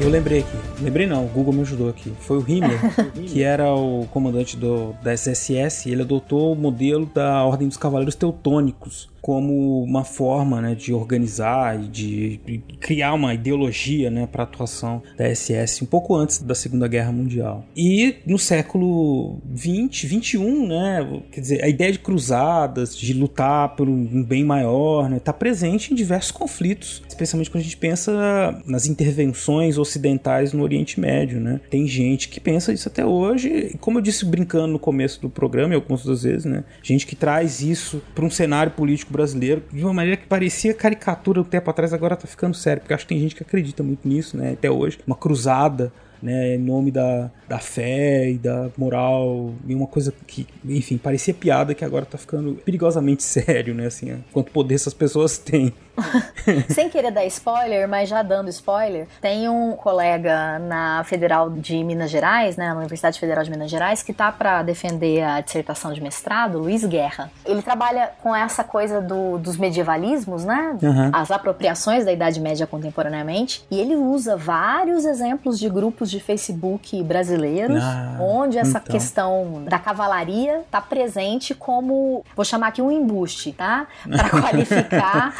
[0.00, 0.56] Eu lembrei aqui.
[0.80, 2.12] Lembrei não, o Google me ajudou aqui.
[2.20, 2.78] Foi o Himmler,
[3.26, 8.14] que era o comandante do, da SSS, ele adotou o modelo da Ordem dos Cavaleiros
[8.14, 12.40] Teutônicos como uma forma né, de organizar e de,
[12.80, 17.12] criar uma ideologia né, para a atuação da SS um pouco antes da Segunda Guerra
[17.12, 17.62] Mundial.
[17.76, 23.86] E no século 20, 21, né, quer dizer, a ideia de cruzadas, de lutar por
[23.86, 28.62] um bem maior, está né, tá presente em diversos conflitos, especialmente quando a gente pensa
[28.64, 31.38] nas intervenções ocidentais no Oriente Médio.
[31.38, 31.60] Né?
[31.68, 35.74] Tem gente que pensa isso até hoje, como eu disse brincando no começo do programa,
[35.74, 39.82] e algumas das vezes, né, gente que traz isso para um cenário político brasileiro de
[39.84, 43.14] uma maneira que parecia caricatura um tempo atrás, agora tá ficando sério, porque acho que
[43.14, 44.52] tem gente que acredita muito nisso, né?
[44.52, 45.92] Até hoje, uma cruzada
[46.22, 51.32] né, em nome da, da fé e da moral, e uma coisa que, enfim, parecia
[51.32, 55.72] piada que agora tá ficando perigosamente sério, né, assim, quanto poder essas pessoas têm.
[56.68, 62.10] Sem querer dar spoiler, mas já dando spoiler, tem um colega na Federal de Minas
[62.10, 66.00] Gerais, né, na Universidade Federal de Minas Gerais, que tá para defender a dissertação de
[66.00, 67.30] mestrado, Luiz Guerra.
[67.44, 71.10] Ele trabalha com essa coisa do, dos medievalismos, né, uhum.
[71.12, 77.02] as apropriações da Idade Média contemporaneamente, e ele usa vários exemplos de grupos de Facebook
[77.02, 77.37] brasileiros,
[77.80, 78.92] ah, onde essa então.
[78.92, 83.86] questão da cavalaria tá presente como, vou chamar aqui um embuste, tá?
[84.04, 85.34] Para qualificar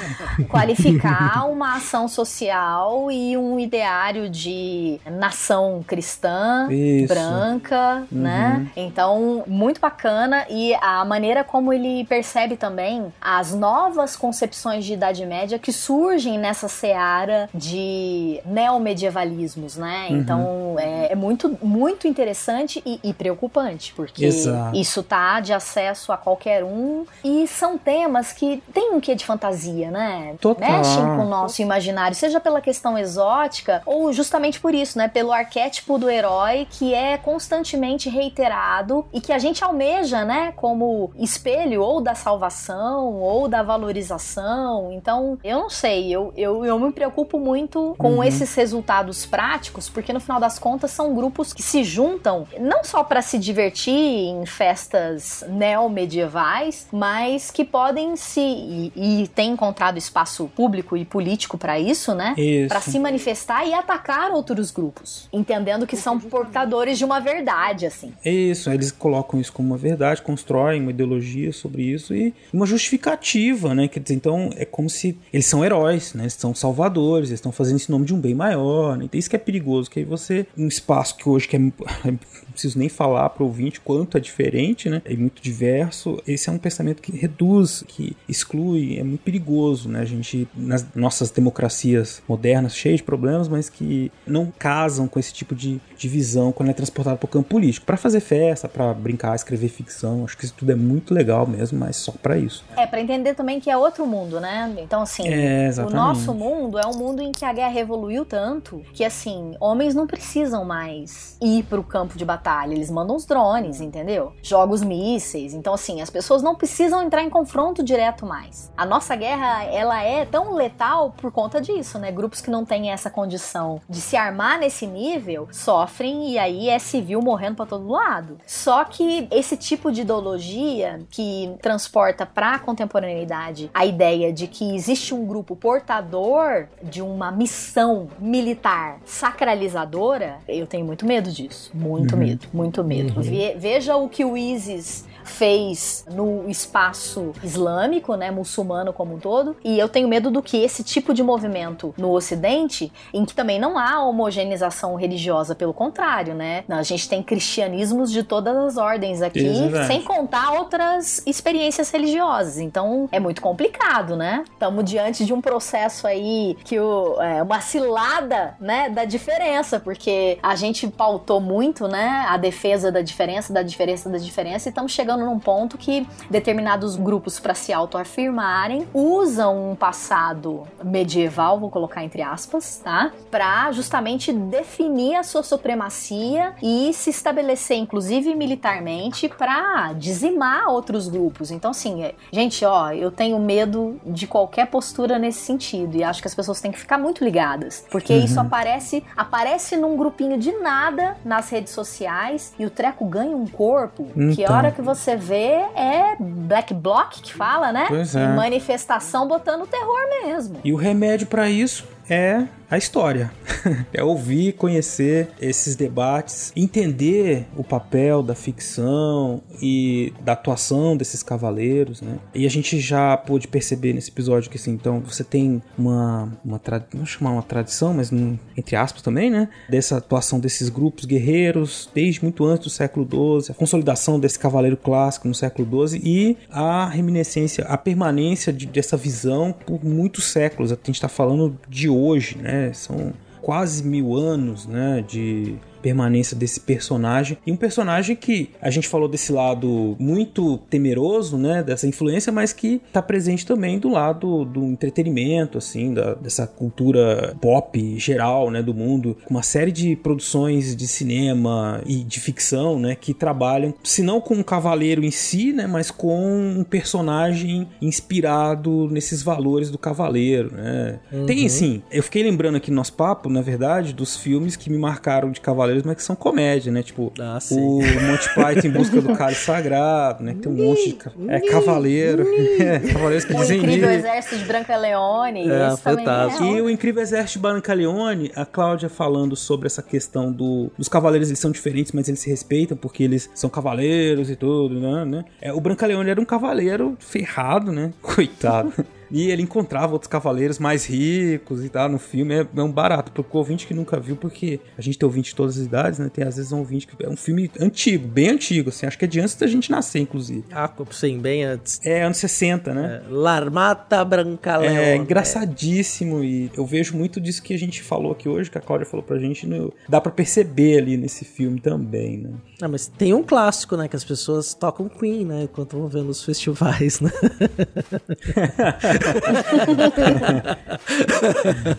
[0.49, 7.13] qualificar uma ação social e um ideário de nação cristã, Isso.
[7.13, 8.19] branca, uhum.
[8.21, 8.67] né?
[8.77, 15.25] Então, muito bacana e a maneira como ele percebe também as novas concepções de Idade
[15.25, 20.09] Média que surgem nessa seara de neomedievalismos, né?
[20.11, 20.17] Uhum.
[20.17, 24.77] Então, é, é, muito, muito interessante e, e preocupante, porque Exato.
[24.77, 29.25] isso tá de acesso a qualquer um e são temas que tem um quê de
[29.25, 30.37] fantasia, né?
[30.41, 30.71] Total.
[30.71, 35.09] mexem com o nosso imaginário, seja pela questão exótica ou justamente por isso, né?
[35.09, 40.53] Pelo arquétipo do herói que é constantemente reiterado e que a gente almeja, né?
[40.57, 44.93] Como espelho ou da salvação ou da valorização.
[44.93, 48.25] Então, eu não sei, eu, eu, eu me preocupo muito com uhum.
[48.25, 53.03] esses resultados práticos, porque no final das contas são grupos que se juntam não só
[53.05, 60.51] para se divertir em festas neomedievais, mas que podem se e, e têm encontrado espaço
[60.55, 62.35] público e político para isso, né?
[62.69, 68.13] Para se manifestar e atacar outros grupos, entendendo que são portadores de uma verdade, assim.
[68.25, 73.75] Isso, eles colocam isso como uma verdade, constroem uma ideologia sobre isso e uma justificativa,
[73.75, 73.89] né?
[73.89, 76.25] Quer dizer, então é como se eles são heróis, né?
[76.25, 79.05] Eles são salvadores, eles estão fazendo isso em nome de um bem maior, né?
[79.05, 81.68] Então isso que é perigoso, que aí você, um espaço que hoje que é
[82.53, 85.01] preciso nem falar para o ouvinte quanto é diferente, né?
[85.05, 86.21] É muito diverso.
[86.27, 90.01] Esse é um pensamento que reduz, que exclui, é muito perigoso, né?
[90.01, 95.33] A gente, nas nossas democracias modernas, cheias de problemas, mas que não casam com esse
[95.33, 97.87] tipo de, de visão quando é transportado para o campo político.
[97.87, 101.79] Para fazer festa, para brincar, escrever ficção, acho que isso tudo é muito legal mesmo,
[101.79, 102.65] mas só para isso.
[102.77, 104.75] É, para entender também que é outro mundo, né?
[104.79, 108.83] Então, assim, é, o nosso mundo é um mundo em que a guerra evoluiu tanto
[108.93, 113.17] que, assim, homens não precisam mais ir para o campo de batalha batalha, eles mandam
[113.17, 114.33] os drones, entendeu?
[114.43, 115.53] Jogos mísseis.
[115.55, 118.73] Então, assim, as pessoas não precisam entrar em confronto direto mais.
[118.77, 122.11] A nossa guerra, ela é tão letal por conta disso, né?
[122.13, 126.79] Grupos que não têm essa condição de se armar nesse nível sofrem e aí é
[126.79, 128.39] civil morrendo para todo lado.
[128.47, 134.75] Só que esse tipo de ideologia que transporta para a contemporaneidade a ideia de que
[134.75, 141.48] existe um grupo portador de uma missão militar sacralizadora, eu tenho muito medo disso.
[141.75, 142.21] Muito uhum.
[142.21, 143.17] medo medo, muito medo.
[143.17, 143.23] Uhum.
[143.23, 149.57] Ve veja o que o ISIS fez no espaço islâmico, né, muçulmano como um todo,
[149.65, 153.59] e eu tenho medo do que esse tipo de movimento no Ocidente, em que também
[153.59, 156.65] não há homogeneização religiosa, pelo contrário, né?
[156.69, 159.87] A gente tem cristianismos de todas as ordens aqui, Exatamente.
[159.87, 162.59] sem contar outras experiências religiosas.
[162.59, 164.45] Então é muito complicado, né?
[164.53, 170.39] Estamos diante de um processo aí que o, é uma cilada, né, da diferença, porque
[170.43, 174.93] a gente pautou muito, né, a defesa da diferença, da diferença, da diferença, e estamos
[174.93, 181.71] chegando chegando num ponto que determinados grupos, para se autoafirmarem, usam um passado medieval, vou
[181.71, 183.11] colocar entre aspas, tá?
[183.31, 191.51] Pra justamente definir a sua supremacia e se estabelecer, inclusive militarmente, para dizimar outros grupos.
[191.51, 196.21] Então, assim, é, gente, ó, eu tenho medo de qualquer postura nesse sentido e acho
[196.23, 198.25] que as pessoas têm que ficar muito ligadas, porque Uhum.
[198.25, 203.47] isso aparece aparece num grupinho de nada nas redes sociais e o treco ganha um
[203.47, 204.05] corpo
[204.35, 204.57] que a Então.
[204.57, 207.87] hora que você vê é black bloc que fala, né?
[207.89, 208.25] Pois é.
[208.25, 210.59] E manifestação botando terror mesmo.
[210.65, 213.31] E o remédio pra isso é a história.
[213.95, 222.03] é ouvir, conhecer esses debates, entender o papel da ficção e da atuação desses cavaleiros,
[222.03, 222.19] né?
[222.35, 226.61] E a gente já pôde perceber nesse episódio que assim, então você tem uma uma
[226.95, 229.49] não chamar uma tradição, mas num- entre aspas também, né?
[229.69, 233.07] Dessa atuação desses grupos guerreiros desde muito antes do século
[233.41, 238.67] XII, a consolidação desse cavaleiro clássico no século XII e a reminiscência, a permanência de-
[238.67, 240.71] dessa visão por muitos séculos.
[240.71, 242.73] A gente está falando de hoje, né?
[242.73, 245.05] São quase mil anos, né?
[245.07, 245.57] De
[245.89, 247.39] permanência desse personagem.
[247.47, 252.53] E um personagem que a gente falou desse lado muito temeroso, né, dessa influência, mas
[252.53, 258.63] que tá presente também do lado do entretenimento, assim, da, dessa cultura pop geral, né,
[258.63, 264.03] do mundo, uma série de produções de cinema e de ficção, né, que trabalham, se
[264.03, 269.79] não com um cavaleiro em si, né, mas com um personagem inspirado nesses valores do
[269.79, 271.01] cavaleiro, né.
[271.27, 274.77] Tem, assim, eu fiquei lembrando aqui no nosso papo, na verdade, dos filmes que me
[274.77, 275.41] marcaram de
[275.79, 276.83] cavaleiros, mas que são comédia, né?
[276.83, 277.59] Tipo, Ah, sim.
[277.61, 280.35] o Monty Python em busca do cálice sagrado, né?
[280.35, 282.27] Que tem um monte de ca- é, cavaleiro.
[282.59, 283.95] É, cavaleiros que O dizem incrível "Ni".
[283.97, 285.43] exército de Branca Leone.
[285.49, 286.45] É, também fantástico.
[286.45, 290.89] é E o Incrível Exército de Brancaleone, a Cláudia falando sobre essa questão do, dos
[290.89, 295.05] cavaleiros, eles são diferentes, mas eles se respeitam porque eles são cavaleiros e tudo, né?
[295.05, 295.25] né?
[295.41, 297.93] É, o Brancaleone era um cavaleiro ferrado, né?
[298.03, 298.73] Coitado.
[299.11, 302.35] E ele encontrava outros cavaleiros mais ricos e tal no filme.
[302.35, 305.35] É, é um barato pro ouvinte que nunca viu, porque a gente tem ouvinte de
[305.37, 306.11] todas as idades, né?
[306.13, 308.87] Tem às vezes um ouvinte que é um filme antigo, bem antigo, assim.
[308.87, 310.45] Acho que é de antes da gente nascer, inclusive.
[310.53, 311.81] Ah, sim, bem antes.
[311.85, 313.03] É anos 60, né?
[313.09, 314.77] Larmata Branca Leone.
[314.77, 318.61] É engraçadíssimo e eu vejo muito disso que a gente falou aqui hoje, que a
[318.61, 322.31] Cláudia falou pra gente, no- dá pra perceber ali nesse filme também, né?
[322.61, 323.89] Ah, mas tem um clássico, né?
[323.89, 325.43] Que as pessoas tocam Queen, né?
[325.45, 327.11] Enquanto vão vendo os festivais, né?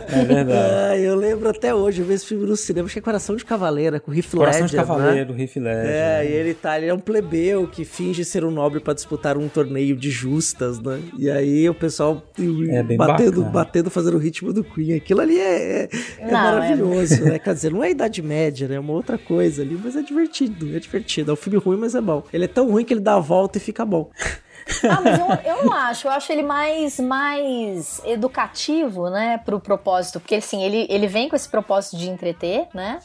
[0.07, 0.74] É verdade.
[0.91, 3.99] Ah, eu lembro até hoje, eu vi esse filme no cinema, é Coração de Cavaleiro,
[4.01, 5.41] com o Heath Coração Ledger, de Cavaleiro, né?
[5.41, 5.86] Heath Ledger.
[5.91, 9.38] É, e ele tá, ele é um plebeu que finge ser um nobre pra disputar
[9.38, 10.99] um torneio de justas, né?
[11.17, 12.24] E aí o pessoal
[12.70, 12.97] É batendo,
[13.41, 13.49] bacana.
[13.49, 14.95] batendo, fazendo o ritmo do Queen.
[14.95, 15.89] Aquilo ali é, é,
[16.20, 17.39] é Não, maravilhoso, né?
[17.39, 18.76] Quer dizer, não é Idade Média, né?
[18.76, 21.32] É uma outra coisa ali, mas é divertido, é divertido.
[21.32, 22.24] É um filme ruim, mas é bom.
[22.32, 24.09] Ele é tão ruim que ele dá a volta e fica bom.
[24.89, 26.07] Ah, mas eu, eu não acho.
[26.07, 30.20] Eu acho ele mais, mais educativo, né, pro propósito.
[30.20, 32.99] Porque, assim, ele, ele vem com esse propósito de entreter, né?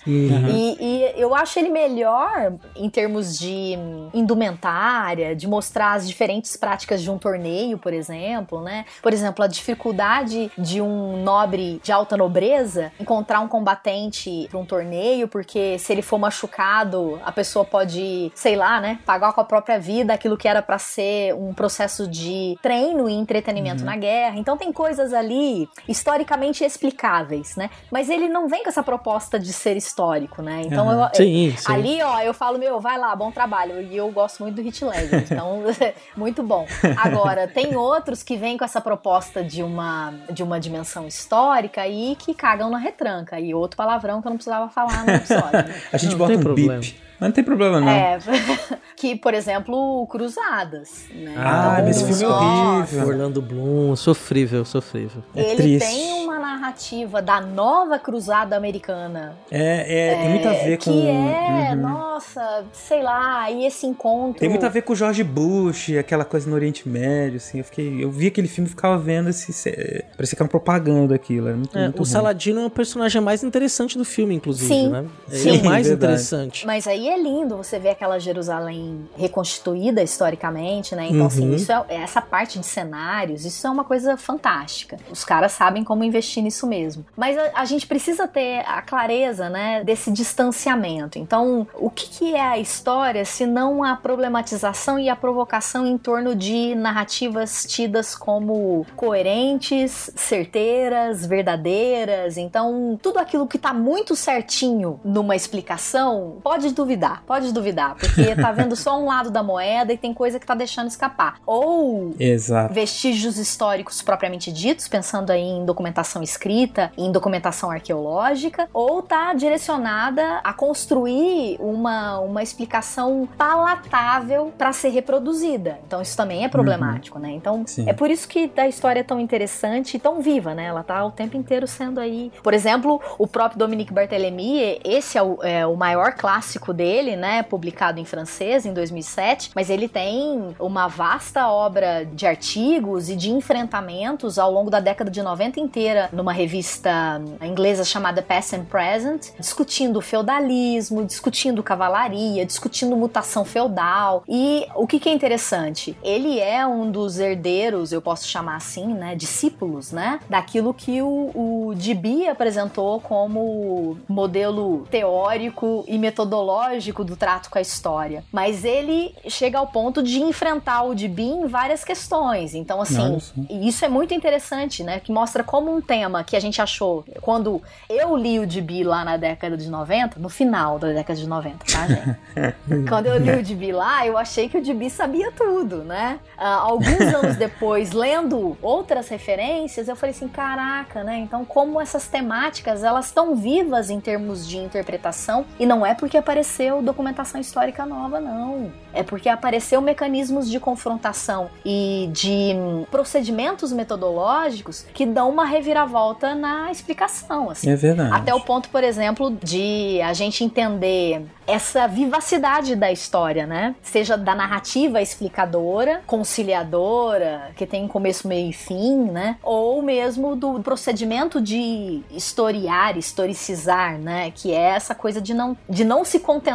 [0.51, 3.77] E, e eu acho ele melhor em termos de
[4.13, 8.85] indumentária, de mostrar as diferentes práticas de um torneio, por exemplo, né?
[9.03, 14.65] Por exemplo, a dificuldade de um nobre de alta nobreza encontrar um combatente para um
[14.65, 19.45] torneio, porque se ele for machucado, a pessoa pode, sei lá, né, pagar com a
[19.45, 24.37] própria vida aquilo que era para ser um processo de treino e entretenimento na guerra.
[24.39, 27.71] Então tem coisas ali historicamente explicáveis, né?
[27.91, 30.63] Mas ele não vem com essa proposta de ser histórico, né?
[30.65, 31.73] Então eu, Sim, sim.
[31.73, 33.81] ali, ó, eu falo, meu, vai lá, bom trabalho.
[33.81, 35.63] E eu gosto muito do Hit Ledger, então
[36.17, 36.67] muito bom.
[36.97, 42.17] Agora, tem outros que vêm com essa proposta de uma de uma dimensão histórica e
[42.17, 43.39] que cagam na retranca.
[43.39, 45.53] E outro palavrão que eu não precisava falar no episódio.
[45.53, 45.81] né?
[45.93, 46.81] A gente Não bota um problema.
[46.81, 47.04] bip.
[47.21, 47.89] Mas não tem problema, não.
[47.89, 48.19] É,
[48.97, 51.05] que, por exemplo, Cruzadas.
[51.15, 51.35] Né?
[51.37, 53.07] Ah, Então, mas esse filme é horrível.
[53.07, 55.23] Orlando Bloom, sofrível, sofrível.
[55.35, 55.89] É Ele triste.
[55.89, 59.37] tem uma narrativa da nova cruzada americana.
[59.51, 61.07] É, é, tem muito a ver que com.
[61.07, 61.45] é,
[61.75, 61.81] Uhum.
[61.81, 64.41] nossa, sei lá, e esse encontro.
[64.41, 67.59] Tem muito a ver com o George Bush, aquela coisa no Oriente Médio, assim.
[67.59, 69.51] Eu, fiquei, eu vi aquele filme e ficava vendo esse.
[69.51, 71.49] esse- Parecia que era uma propaganda aquilo.
[71.49, 72.11] Era muito, É, muito o ruim.
[72.11, 75.05] Saladino é o personagem mais interessante do filme, inclusive, Sim, né?
[75.29, 75.49] Ele sim.
[75.51, 76.13] é o mais Verdade.
[76.13, 76.67] interessante.
[76.67, 81.07] Mas aí é lindo você ver aquela Jerusalém reconstituída historicamente, né?
[81.11, 81.55] Então, assim, Uhum.
[81.55, 84.97] isso é, essa parte de cenários, isso é uma coisa fantástica.
[85.11, 87.05] Os caras sabem como investir investir nisso mesmo.
[87.17, 91.19] Mas a, a gente precisa ter a clareza, né, desse distanciamento.
[91.19, 95.99] Então, o que, que é a história se não a problematização e a provocação em
[95.99, 102.37] torno de narrativas tidas como coerentes, certeiras, verdadeiras?
[102.37, 106.94] Então, tudo aquilo que tá muito certinho numa explicação, pode duvidar,
[107.27, 110.55] pode duvidar, porque tá vendo só um lado da moeda e tem coisa que tá
[110.55, 111.37] deixando escapar.
[111.47, 112.73] Ou Exato.
[112.73, 120.41] vestígios históricos propriamente ditos, pensando aí em documentação escrita, em documentação arqueológica, ou tá direcionada
[120.43, 125.79] a construir uma, uma explicação palatável para ser reproduzida.
[125.87, 127.31] Então isso também é problemático, né?
[127.33, 127.89] Então Sim.
[127.89, 130.67] é por isso que a história é tão interessante e tão viva, né?
[130.67, 132.31] Ela tá o tempo inteiro sendo aí.
[132.43, 136.84] Por exemplo, o próprio Dominique Barthélemy, esse é o, é o maior clássico dele,
[137.17, 137.43] né?
[137.43, 143.31] Publicado em francês em 2007, mas ele tem uma vasta obra de artigos e de
[143.31, 149.31] enfrentamentos ao longo da década de 90 inteira numa revista inglesa chamada Past and Present,
[149.39, 154.23] discutindo feudalismo, discutindo cavalaria, discutindo mutação feudal.
[154.29, 155.97] E o que, que é interessante?
[156.03, 159.15] Ele é um dos herdeiros, eu posso chamar assim, né?
[159.15, 160.21] Discípulos, né?
[160.29, 166.74] Daquilo que o, o Dibi apresentou como modelo teórico e metodológico
[167.05, 168.25] do trato com a história.
[168.33, 172.55] Mas ele chega ao ponto de enfrentar o Dibi em várias questões.
[172.55, 173.19] Então, assim,
[173.51, 175.01] e isso é muito interessante, né?
[175.01, 179.05] Que mostra como um tema que a gente achou quando eu li o Dibi lá
[179.05, 182.87] na década de 90, no final da década de 90, tá, gente?
[182.89, 186.19] quando eu li o Dibi lá, eu achei que o Dibi sabia tudo, né?
[186.37, 191.19] Ah, alguns anos depois, lendo outras referências, eu falei assim, caraca, né?
[191.19, 196.17] Então, como essas temáticas, elas estão vivas em termos de interpretação, e não é porque
[196.17, 198.73] apareceu documentação histórica nova, não.
[198.93, 206.35] É porque apareceu mecanismos de confrontação e de hum, procedimentos metodológicos que dão uma reviravolta
[206.35, 207.71] na explicação, assim.
[207.71, 208.15] É verdade.
[208.15, 213.75] Até o ponto, por exemplo, de a gente entender essa vivacidade da história, né?
[213.83, 219.37] Seja da narrativa explicadora, conciliadora, que tem começo, meio e fim, né?
[219.43, 224.31] Ou mesmo do procedimento de historiar, historicizar, né?
[224.35, 226.54] Que é essa coisa de não, de não se contentar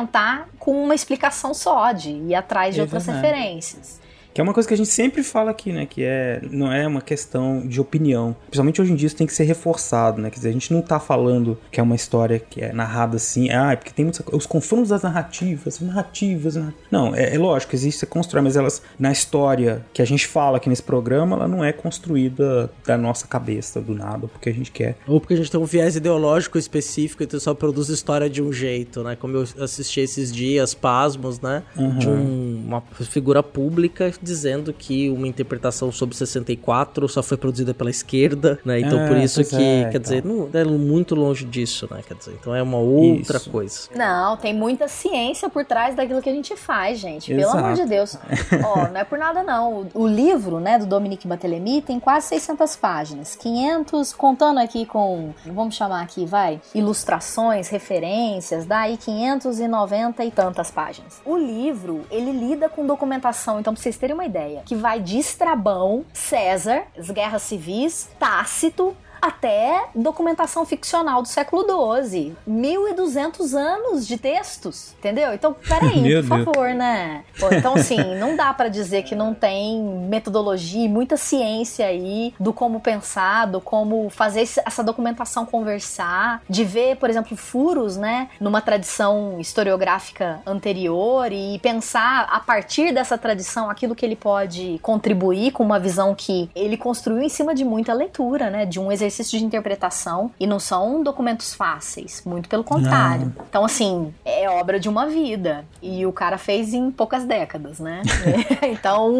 [0.57, 3.27] com uma explicação só, de ir atrás de É outras verdade.
[3.27, 3.99] referências.
[4.33, 5.85] Que é uma coisa que a gente sempre fala aqui, né?
[5.85, 8.35] Que é, não é uma questão de opinião.
[8.45, 10.29] Principalmente hoje em dia isso tem que ser reforçado, né?
[10.29, 13.49] Quer dizer, a gente não tá falando que é uma história que é narrada assim,
[13.49, 17.75] ah, é porque tem muitos, os confrontos das narrativas, narrativas, narra- Não, é, é lógico,
[17.75, 21.47] existe, você constrói, mas elas, na história que a gente fala aqui nesse programa, ela
[21.47, 24.95] não é construída da nossa cabeça, do nada, porque a gente quer.
[25.07, 28.51] Ou porque a gente tem um viés ideológico específico, então só produz história de um
[28.53, 29.15] jeito, né?
[29.19, 31.63] Como eu assisti esses dias, pasmos, né?
[31.97, 37.89] De um- uma figura pública dizendo que uma interpretação sobre 64 só foi produzida pela
[37.89, 38.79] esquerda, né?
[38.79, 40.01] Então É, por isso pois que, é, quer então.
[40.01, 42.01] dizer, não, é muito longe disso, né?
[42.07, 43.49] Quer dizer, então é uma outra Isso.
[43.49, 43.89] coisa.
[43.95, 47.27] Não, tem muita ciência por trás daquilo que a gente faz, gente.
[47.27, 47.57] Pelo Exato.
[47.57, 48.17] amor de Deus.
[48.63, 49.87] Ó, não é por nada não.
[49.93, 53.35] O, o livro, né, do Dominique Barthélemy tem quase 600 páginas.
[53.35, 60.71] 500, contando aqui com, vamos chamar aqui, vai, ilustrações, referências, dá aí 590 e tantas
[60.71, 61.21] páginas.
[61.25, 65.17] O livro, ele lida com documentação, então pra vocês terem uma ideia, que vai de
[65.17, 72.35] Estrabão, César, as guerras civis, Tácito, até documentação ficcional do século XII.
[72.47, 75.33] 1.200 anos de textos, entendeu?
[75.33, 76.45] Então, peraí, Meu por Deus.
[76.45, 77.23] favor, né?
[77.39, 82.33] Pô, então, assim, não dá pra dizer que não tem metodologia e muita ciência aí
[82.39, 88.29] do como pensar, do como fazer essa documentação conversar, de ver, por exemplo, furos, né,
[88.39, 95.51] numa tradição historiográfica anterior e pensar a partir dessa tradição aquilo que ele pode contribuir
[95.51, 99.08] com uma visão que ele construiu em cima de muita leitura, né, de um exercício
[99.17, 103.33] de interpretação e não são documentos fáceis, muito pelo contrário.
[103.49, 108.01] Então, assim, é obra de uma vida e o cara fez em poucas décadas, né?
[108.63, 109.13] então,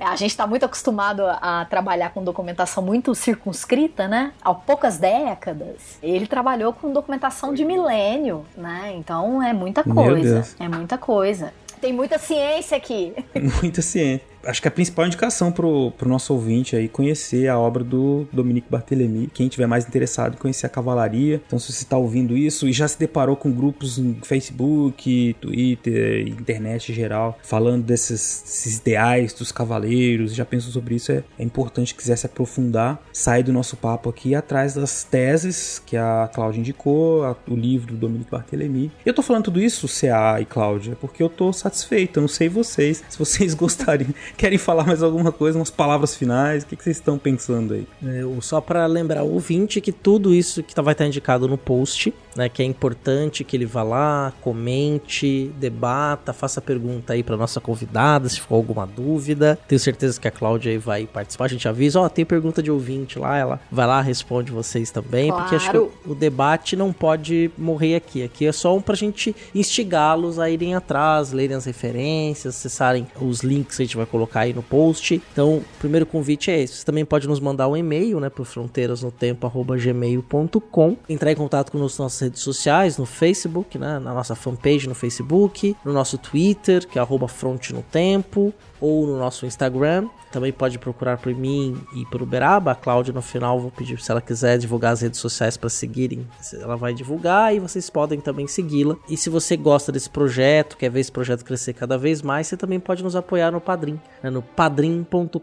[0.00, 4.32] a gente tá muito acostumado a trabalhar com documentação muito circunscrita, né?
[4.42, 5.98] Há poucas décadas.
[6.02, 8.92] Ele trabalhou com documentação de milênio, né?
[8.94, 10.44] Então, é muita coisa.
[10.58, 11.52] É muita coisa.
[11.80, 13.14] Tem muita ciência aqui.
[13.62, 14.26] Muita ciência.
[14.44, 18.66] Acho que a principal indicação pro, pro nosso ouvinte aí conhecer a obra do Dominique
[18.70, 19.28] Barthélemy.
[19.34, 21.42] Quem tiver mais interessado em conhecer a cavalaria.
[21.46, 26.26] Então, se você está ouvindo isso e já se deparou com grupos no Facebook, Twitter,
[26.28, 31.42] internet em geral, falando desses, desses ideais dos cavaleiros, já pensou sobre isso, é, é
[31.44, 36.60] importante quiser se aprofundar, sair do nosso papo aqui atrás das teses que a Cláudia
[36.60, 38.90] indicou, a- o livro do Dominique Barthélemy.
[39.04, 42.18] Eu tô falando tudo isso, CA e Cláudia, porque eu tô satisfeito.
[42.18, 46.62] Eu não sei vocês, se vocês gostariam Querem falar mais alguma coisa, umas palavras finais?
[46.62, 47.86] O que, que vocês estão pensando aí?
[48.02, 51.58] Eu, só para lembrar o ouvinte que tudo isso que tá, vai estar indicado no
[51.58, 52.48] post, né?
[52.48, 58.28] Que é importante que ele vá lá, comente, debata, faça pergunta aí para nossa convidada,
[58.28, 59.58] se for alguma dúvida.
[59.68, 61.46] Tenho certeza que a Cláudia aí vai participar.
[61.46, 64.90] A gente avisa, ó, oh, tem pergunta de ouvinte lá, ela vai lá, responde vocês
[64.90, 65.42] também, claro.
[65.42, 68.22] porque acho que o, debate não pode morrer aqui.
[68.22, 73.40] Aqui é só um pra gente instigá-los a irem atrás, lerem as referências, acessarem os
[73.40, 75.22] links que a gente vai colocar aí no post.
[75.32, 76.76] Então, o primeiro convite é esse.
[76.76, 82.19] Você também pode nos mandar um e-mail, né, pro fronteirasnotempo@gmail.com, entrar em contato com nas
[82.20, 87.02] redes sociais, no Facebook, né, na nossa fanpage no Facebook, no nosso Twitter, que é
[87.02, 90.08] arroba Fronte no Tempo, ou no nosso Instagram.
[90.30, 92.70] Também pode procurar por mim e por Uberaba.
[92.70, 96.26] A Cláudia no final vou pedir se ela quiser divulgar as redes sociais para seguirem.
[96.54, 98.96] Ela vai divulgar e vocês podem também segui-la.
[99.08, 102.56] E se você gosta desse projeto, quer ver esse projeto crescer cada vez mais, você
[102.56, 105.40] também pode nos apoiar no Padrim, né, no padrim.com.br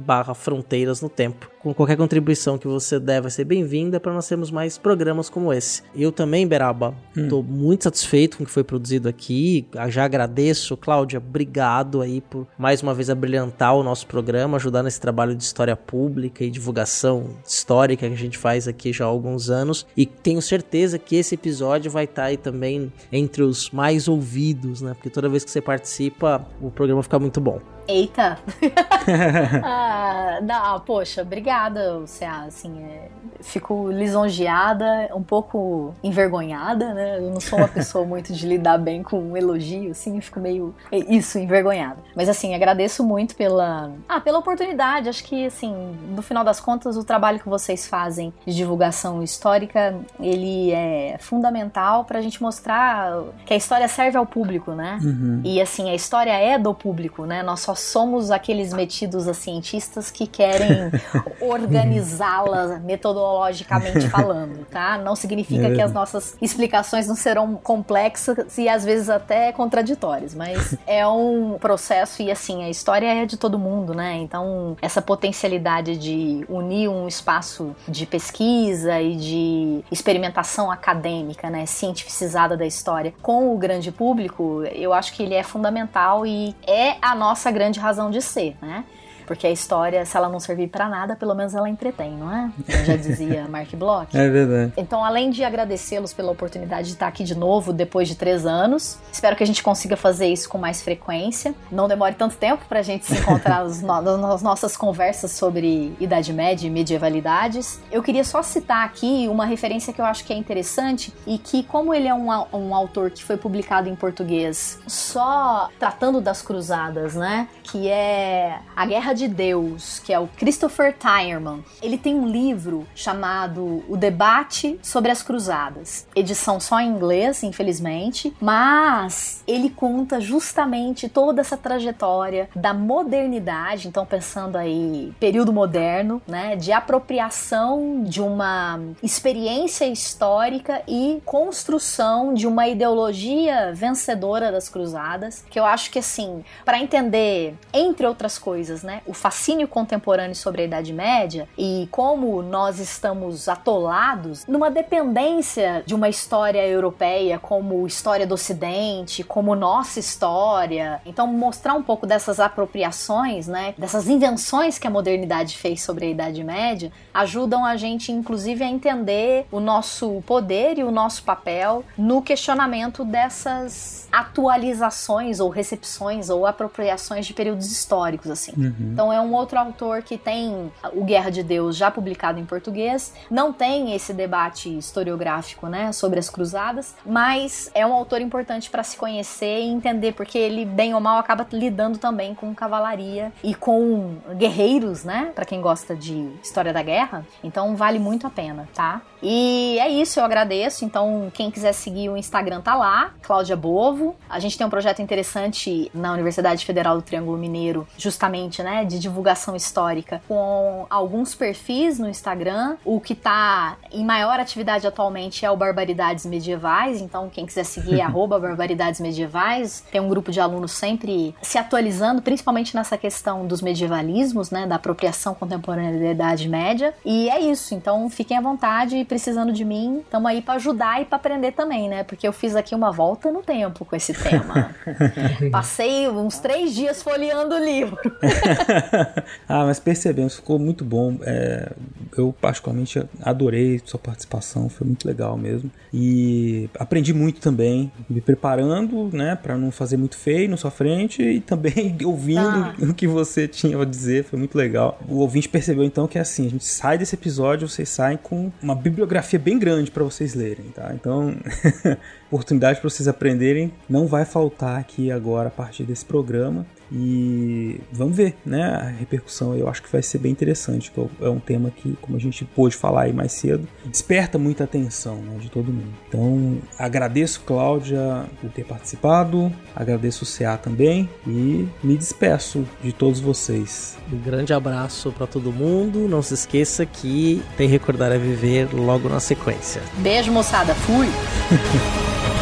[0.00, 1.50] barra fronteiras no tempo.
[1.60, 5.52] Com qualquer contribuição que você der vai ser bem-vinda para nós termos mais programas como
[5.52, 5.82] esse.
[5.94, 7.46] Eu também, Beraba, estou hum.
[7.46, 9.66] muito satisfeito com o que foi produzido aqui.
[9.88, 15.00] Já agradeço, Cláudia, obrigado aí por mais uma vez abrilhantar o nosso programa, ajudar nesse
[15.00, 19.50] trabalho de história pública e divulgação histórica que a gente faz aqui já há alguns
[19.50, 19.86] anos.
[19.96, 24.80] E tenho certeza que esse episódio vai estar tá aí também entre os mais ouvidos,
[24.82, 24.94] né?
[24.94, 27.60] Porque toda vez que você participa, o programa fica muito bom.
[27.88, 28.38] Eita!
[29.64, 32.44] ah, não, poxa, obrigada, CA.
[32.46, 33.08] Assim, é,
[33.40, 37.16] fico lisonjeada, um pouco envergonhada, né?
[37.16, 40.74] Eu não sou uma pessoa muito de lidar bem com um elogio, assim, fico meio
[40.92, 41.96] isso, envergonhada.
[42.14, 45.08] Mas assim, agradeço muito pela, ah, pela oportunidade.
[45.08, 45.74] Acho que assim,
[46.14, 52.04] no final das contas, o trabalho que vocês fazem de divulgação histórica, ele é fundamental
[52.04, 54.98] para a gente mostrar que a história serve ao público, né?
[55.02, 55.40] Uhum.
[55.42, 57.42] E assim, a história é do público, né?
[57.42, 60.90] Nós só somos aqueles metidos a cientistas que querem
[61.40, 64.98] organizá-la metodologicamente falando, tá?
[64.98, 70.34] Não significa é que as nossas explicações não serão complexas e às vezes até contraditórias,
[70.34, 74.16] mas é um processo e assim, a história é de todo mundo, né?
[74.16, 82.56] Então, essa potencialidade de unir um espaço de pesquisa e de experimentação acadêmica, né, cientificizada
[82.56, 87.14] da história com o grande público, eu acho que ele é fundamental e é a
[87.14, 88.84] nossa grande grande razão de ser, né?
[89.28, 92.50] Porque a história, se ela não servir para nada, pelo menos ela entretém, não é?
[92.66, 94.16] Como já dizia Mark Bloch.
[94.16, 94.72] É verdade.
[94.74, 98.98] Então, além de agradecê-los pela oportunidade de estar aqui de novo depois de três anos,
[99.12, 101.54] espero que a gente consiga fazer isso com mais frequência.
[101.70, 106.66] Não demore tanto tempo para a gente se encontrar nas nossas conversas sobre Idade Média
[106.66, 107.80] e medievalidades.
[107.92, 111.62] Eu queria só citar aqui uma referência que eu acho que é interessante e que,
[111.62, 117.14] como ele é um, um autor que foi publicado em português só tratando das cruzadas,
[117.14, 117.48] né?
[117.62, 121.64] Que é A Guerra de Deus, que é o Christopher Tyerman.
[121.82, 126.06] Ele tem um livro chamado O Debate sobre as Cruzadas.
[126.14, 134.06] Edição só em inglês, infelizmente, mas ele conta justamente toda essa trajetória da modernidade, então
[134.06, 142.68] pensando aí período moderno, né, de apropriação de uma experiência histórica e construção de uma
[142.68, 149.02] ideologia vencedora das cruzadas, que eu acho que assim, para entender entre outras coisas, né,
[149.08, 155.94] o fascínio contemporâneo sobre a Idade Média e como nós estamos atolados numa dependência de
[155.94, 161.00] uma história europeia como história do Ocidente, como nossa história.
[161.06, 166.10] Então, mostrar um pouco dessas apropriações, né, dessas invenções que a modernidade fez sobre a
[166.10, 171.84] Idade Média, ajudam a gente, inclusive, a entender o nosso poder e o nosso papel
[171.96, 178.52] no questionamento dessas atualizações ou recepções ou apropriações de períodos históricos, assim.
[178.56, 178.74] Uhum.
[178.98, 183.14] Então é um outro autor que tem o Guerra de Deus já publicado em português,
[183.30, 188.82] não tem esse debate historiográfico, né, sobre as cruzadas, mas é um autor importante para
[188.82, 193.54] se conhecer e entender porque ele bem ou mal acaba lidando também com cavalaria e
[193.54, 197.24] com guerreiros, né, para quem gosta de história da guerra.
[197.44, 199.00] Então vale muito a pena, tá?
[199.22, 200.84] E é isso, eu agradeço.
[200.84, 204.16] Então quem quiser seguir o Instagram tá lá, Cláudia Bovo.
[204.28, 208.98] A gente tem um projeto interessante na Universidade Federal do Triângulo Mineiro, justamente, né, de
[208.98, 212.76] divulgação histórica com alguns perfis no Instagram.
[212.84, 218.00] O que tá em maior atividade atualmente é o Barbaridades Medievais, então quem quiser seguir
[218.00, 219.84] é arroba Barbaridades Medievais.
[219.92, 224.76] Tem um grupo de alunos sempre se atualizando, principalmente nessa questão dos medievalismos, né, da
[224.76, 226.94] apropriação contemporânea da Idade Média.
[227.04, 231.04] E é isso, então fiquem à vontade, precisando de mim, estamos aí para ajudar e
[231.04, 232.04] para aprender também, né?
[232.04, 234.74] Porque eu fiz aqui uma volta no tempo com esse tema.
[235.50, 237.98] Passei uns três dias folheando o livro.
[239.48, 241.18] ah, mas percebemos, ficou muito bom.
[241.22, 241.72] É,
[242.16, 245.70] eu particularmente adorei sua participação, foi muito legal mesmo.
[245.92, 251.22] E aprendi muito também, me preparando, né, para não fazer muito feio na sua frente
[251.22, 252.74] e também ouvindo ah.
[252.80, 255.00] o que você tinha a dizer, foi muito legal.
[255.08, 258.50] O ouvinte percebeu então que é assim, a gente sai desse episódio, vocês saem com
[258.62, 260.92] uma bibliografia bem grande para vocês lerem, tá?
[260.94, 261.34] Então,
[262.30, 266.66] oportunidade para vocês aprenderem não vai faltar aqui agora a partir desse programa.
[266.90, 268.64] E vamos ver, né?
[268.64, 270.92] A repercussão eu acho que vai ser bem interessante.
[271.20, 275.16] É um tema que, como a gente pôde falar aí mais cedo, desperta muita atenção
[275.16, 275.92] né, de todo mundo.
[276.08, 283.20] Então, agradeço, Cláudia, por ter participado, agradeço o CA também e me despeço de todos
[283.20, 283.96] vocês.
[284.12, 286.08] Um grande abraço para todo mundo.
[286.08, 289.82] Não se esqueça que tem Recordar a Viver logo na sequência.
[289.98, 290.74] Beijo, moçada.
[290.74, 291.06] Fui!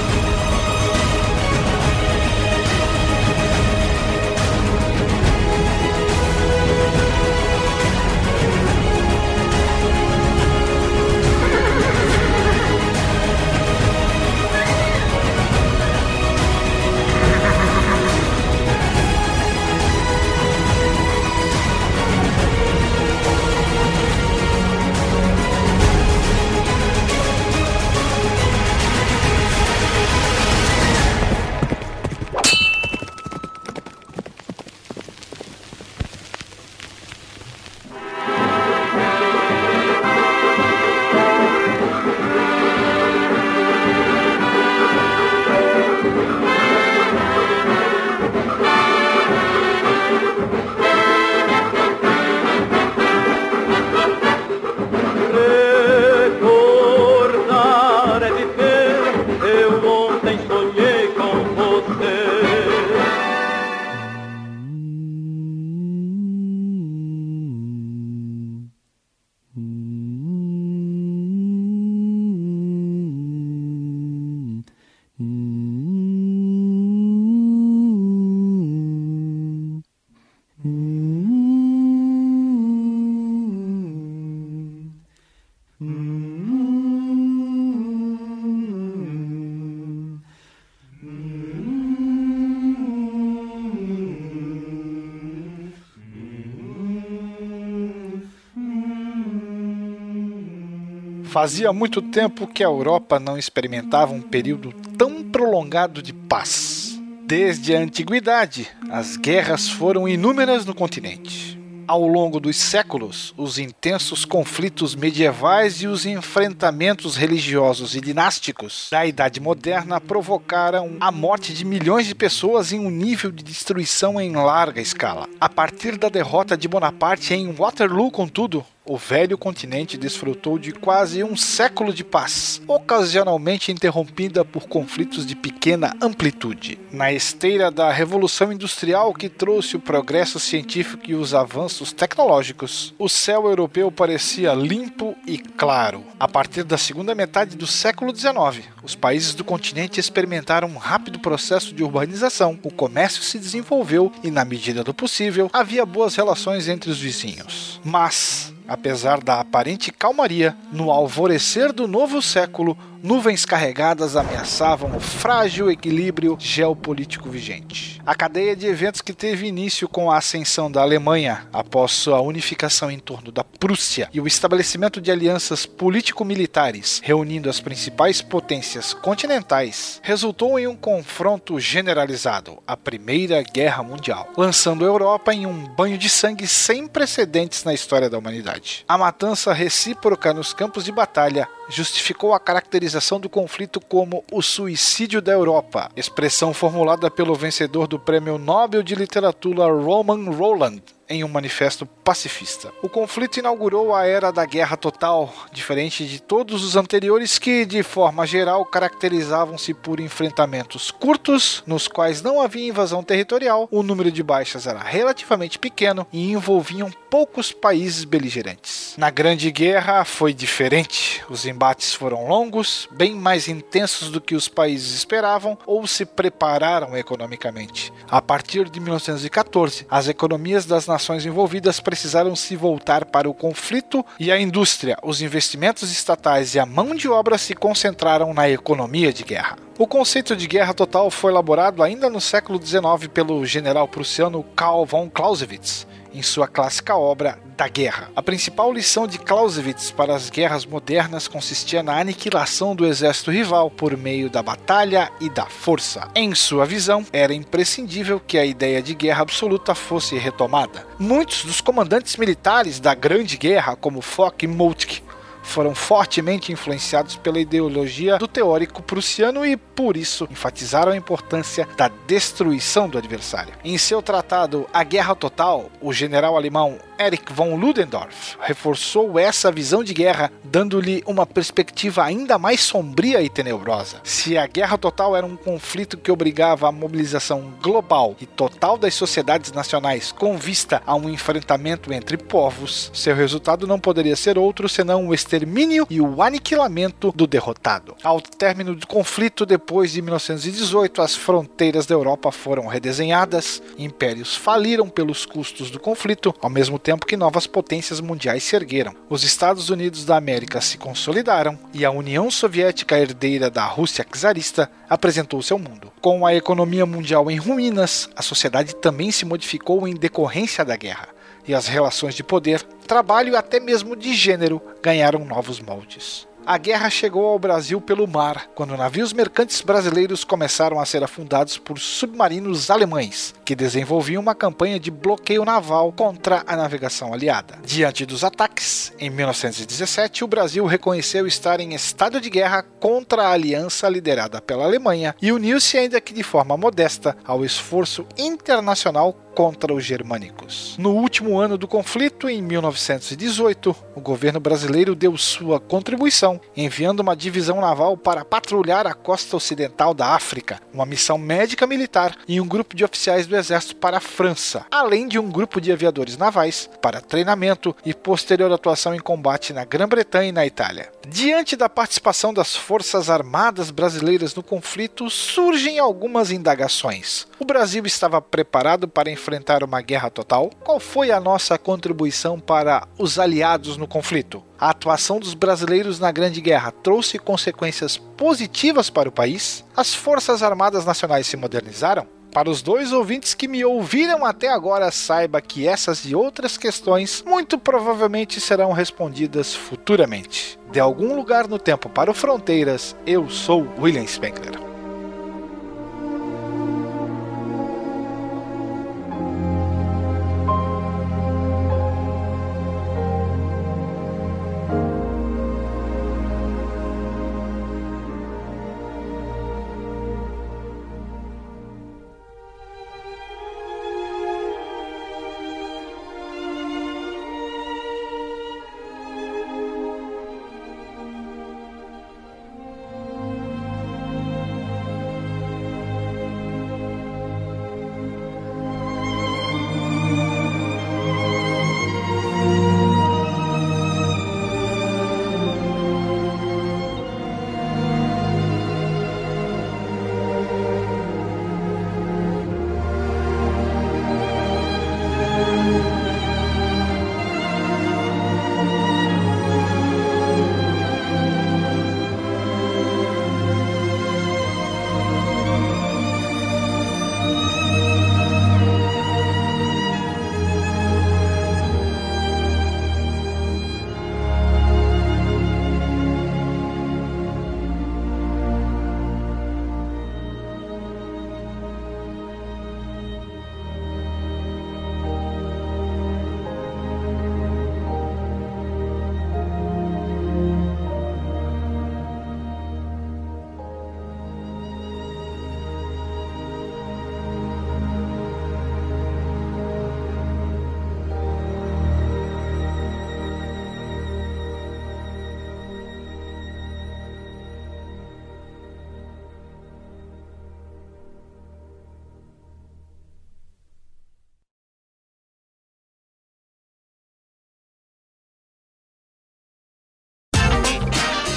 [101.46, 106.98] Fazia muito tempo que a Europa não experimentava um período tão prolongado de paz.
[107.24, 111.56] Desde a antiguidade, as guerras foram inúmeras no continente.
[111.86, 119.06] Ao longo dos séculos, os intensos conflitos medievais e os enfrentamentos religiosos e dinásticos da
[119.06, 124.32] Idade Moderna provocaram a morte de milhões de pessoas em um nível de destruição em
[124.32, 125.28] larga escala.
[125.40, 131.22] A partir da derrota de Bonaparte em Waterloo, contudo, o velho continente desfrutou de quase
[131.24, 136.78] um século de paz, ocasionalmente interrompida por conflitos de pequena amplitude.
[136.92, 143.08] Na esteira da Revolução Industrial que trouxe o progresso científico e os avanços tecnológicos, o
[143.08, 146.04] céu europeu parecia limpo e claro.
[146.18, 151.18] A partir da segunda metade do século XIX, os países do continente experimentaram um rápido
[151.18, 156.68] processo de urbanização, o comércio se desenvolveu e, na medida do possível, havia boas relações
[156.68, 157.80] entre os vizinhos.
[157.84, 162.76] Mas, Apesar da aparente calmaria, no alvorecer do novo século,
[163.06, 168.02] nuvens carregadas ameaçavam o frágil equilíbrio geopolítico vigente.
[168.04, 172.90] A cadeia de eventos que teve início com a ascensão da Alemanha após sua unificação
[172.90, 180.00] em torno da Prússia e o estabelecimento de alianças político-militares reunindo as principais potências continentais
[180.02, 185.96] resultou em um confronto generalizado, a Primeira Guerra Mundial, lançando a Europa em um banho
[185.96, 188.84] de sangue sem precedentes na história da humanidade.
[188.88, 194.40] A matança recíproca nos campos de batalha justificou a caracterização caracterização do conflito como o
[194.42, 201.24] suicídio da Europa, expressão formulada pelo vencedor do Prêmio Nobel de Literatura Roman Roland em
[201.24, 202.72] um manifesto pacifista.
[202.82, 207.82] O conflito inaugurou a era da guerra total, diferente de todos os anteriores que, de
[207.82, 214.22] forma geral, caracterizavam-se por enfrentamentos curtos, nos quais não havia invasão territorial, o número de
[214.22, 218.94] baixas era relativamente pequeno e envolviam poucos países beligerantes.
[218.96, 221.22] Na Grande Guerra foi diferente.
[221.28, 226.96] Os embates foram longos, bem mais intensos do que os países esperavam ou se prepararam
[226.96, 227.92] economicamente.
[228.10, 234.04] A partir de 1914, as economias das nações envolvidas precisaram se voltar para o conflito
[234.18, 239.12] e a indústria, os investimentos estatais e a mão de obra se concentraram na economia
[239.12, 239.58] de guerra.
[239.78, 244.86] O conceito de guerra total foi elaborado ainda no século XIX pelo general prussiano Karl
[244.86, 245.86] von Clausewitz
[246.16, 248.10] em sua clássica obra Da Guerra.
[248.16, 253.70] A principal lição de Clausewitz para as guerras modernas consistia na aniquilação do exército rival
[253.70, 256.08] por meio da batalha e da força.
[256.14, 260.86] Em sua visão, era imprescindível que a ideia de guerra absoluta fosse retomada.
[260.98, 265.02] Muitos dos comandantes militares da Grande Guerra, como Foch e Moltke,
[265.46, 271.88] foram fortemente influenciados pela ideologia do teórico prussiano e, por isso, enfatizaram a importância da
[272.06, 273.54] destruição do adversário.
[273.64, 279.84] Em seu tratado A Guerra Total, o general alemão Erich von Ludendorff reforçou essa visão
[279.84, 284.00] de guerra, dando-lhe uma perspectiva ainda mais sombria e tenebrosa.
[284.02, 288.94] Se a guerra total era um conflito que obrigava a mobilização global e total das
[288.94, 294.68] sociedades nacionais com vista a um enfrentamento entre povos, seu resultado não poderia ser outro
[294.68, 297.94] senão o extermínio e o aniquilamento do derrotado.
[298.02, 304.88] Ao término do conflito, depois de 1918, as fronteiras da Europa foram redesenhadas, impérios faliram
[304.88, 308.94] pelos custos do conflito, ao mesmo tempo que novas potências mundiais se ergueram.
[309.10, 314.70] Os Estados Unidos da América se consolidaram e a União Soviética, herdeira da Rússia czarista,
[314.88, 315.92] apresentou-se ao mundo.
[316.00, 321.08] Com a economia mundial em ruínas, a sociedade também se modificou em decorrência da guerra
[321.44, 326.28] e as relações de poder, trabalho e até mesmo de gênero ganharam novos moldes.
[326.46, 331.58] A guerra chegou ao Brasil pelo mar, quando navios mercantes brasileiros começaram a ser afundados
[331.58, 337.58] por submarinos alemães, que desenvolviam uma campanha de bloqueio naval contra a navegação aliada.
[337.64, 343.32] Diante dos ataques, em 1917, o Brasil reconheceu estar em estado de guerra contra a
[343.32, 349.74] aliança liderada pela Alemanha e uniu-se, ainda que de forma modesta, ao esforço internacional contra
[349.74, 350.74] os germânicos.
[350.78, 357.16] No último ano do conflito, em 1918, o governo brasileiro deu sua contribuição, enviando uma
[357.16, 362.46] divisão naval para patrulhar a costa ocidental da África, uma missão médica militar e um
[362.46, 366.68] grupo de oficiais do exército para a França, além de um grupo de aviadores navais
[366.80, 370.90] para treinamento e posterior atuação em combate na Grã-Bretanha e na Itália.
[371.08, 377.26] Diante da participação das Forças Armadas brasileiras no conflito, surgem algumas indagações.
[377.38, 380.50] O Brasil estava preparado para enfrentar uma guerra total?
[380.64, 384.42] Qual foi a nossa contribuição para os aliados no conflito?
[384.58, 389.62] A atuação dos brasileiros na Grande Guerra trouxe consequências positivas para o país?
[389.76, 392.06] As Forças Armadas Nacionais se modernizaram?
[392.32, 397.22] Para os dois ouvintes que me ouviram até agora, saiba que essas e outras questões
[397.26, 400.58] muito provavelmente serão respondidas futuramente.
[400.70, 404.75] De algum lugar no tempo para o Fronteiras, eu sou William Spengler.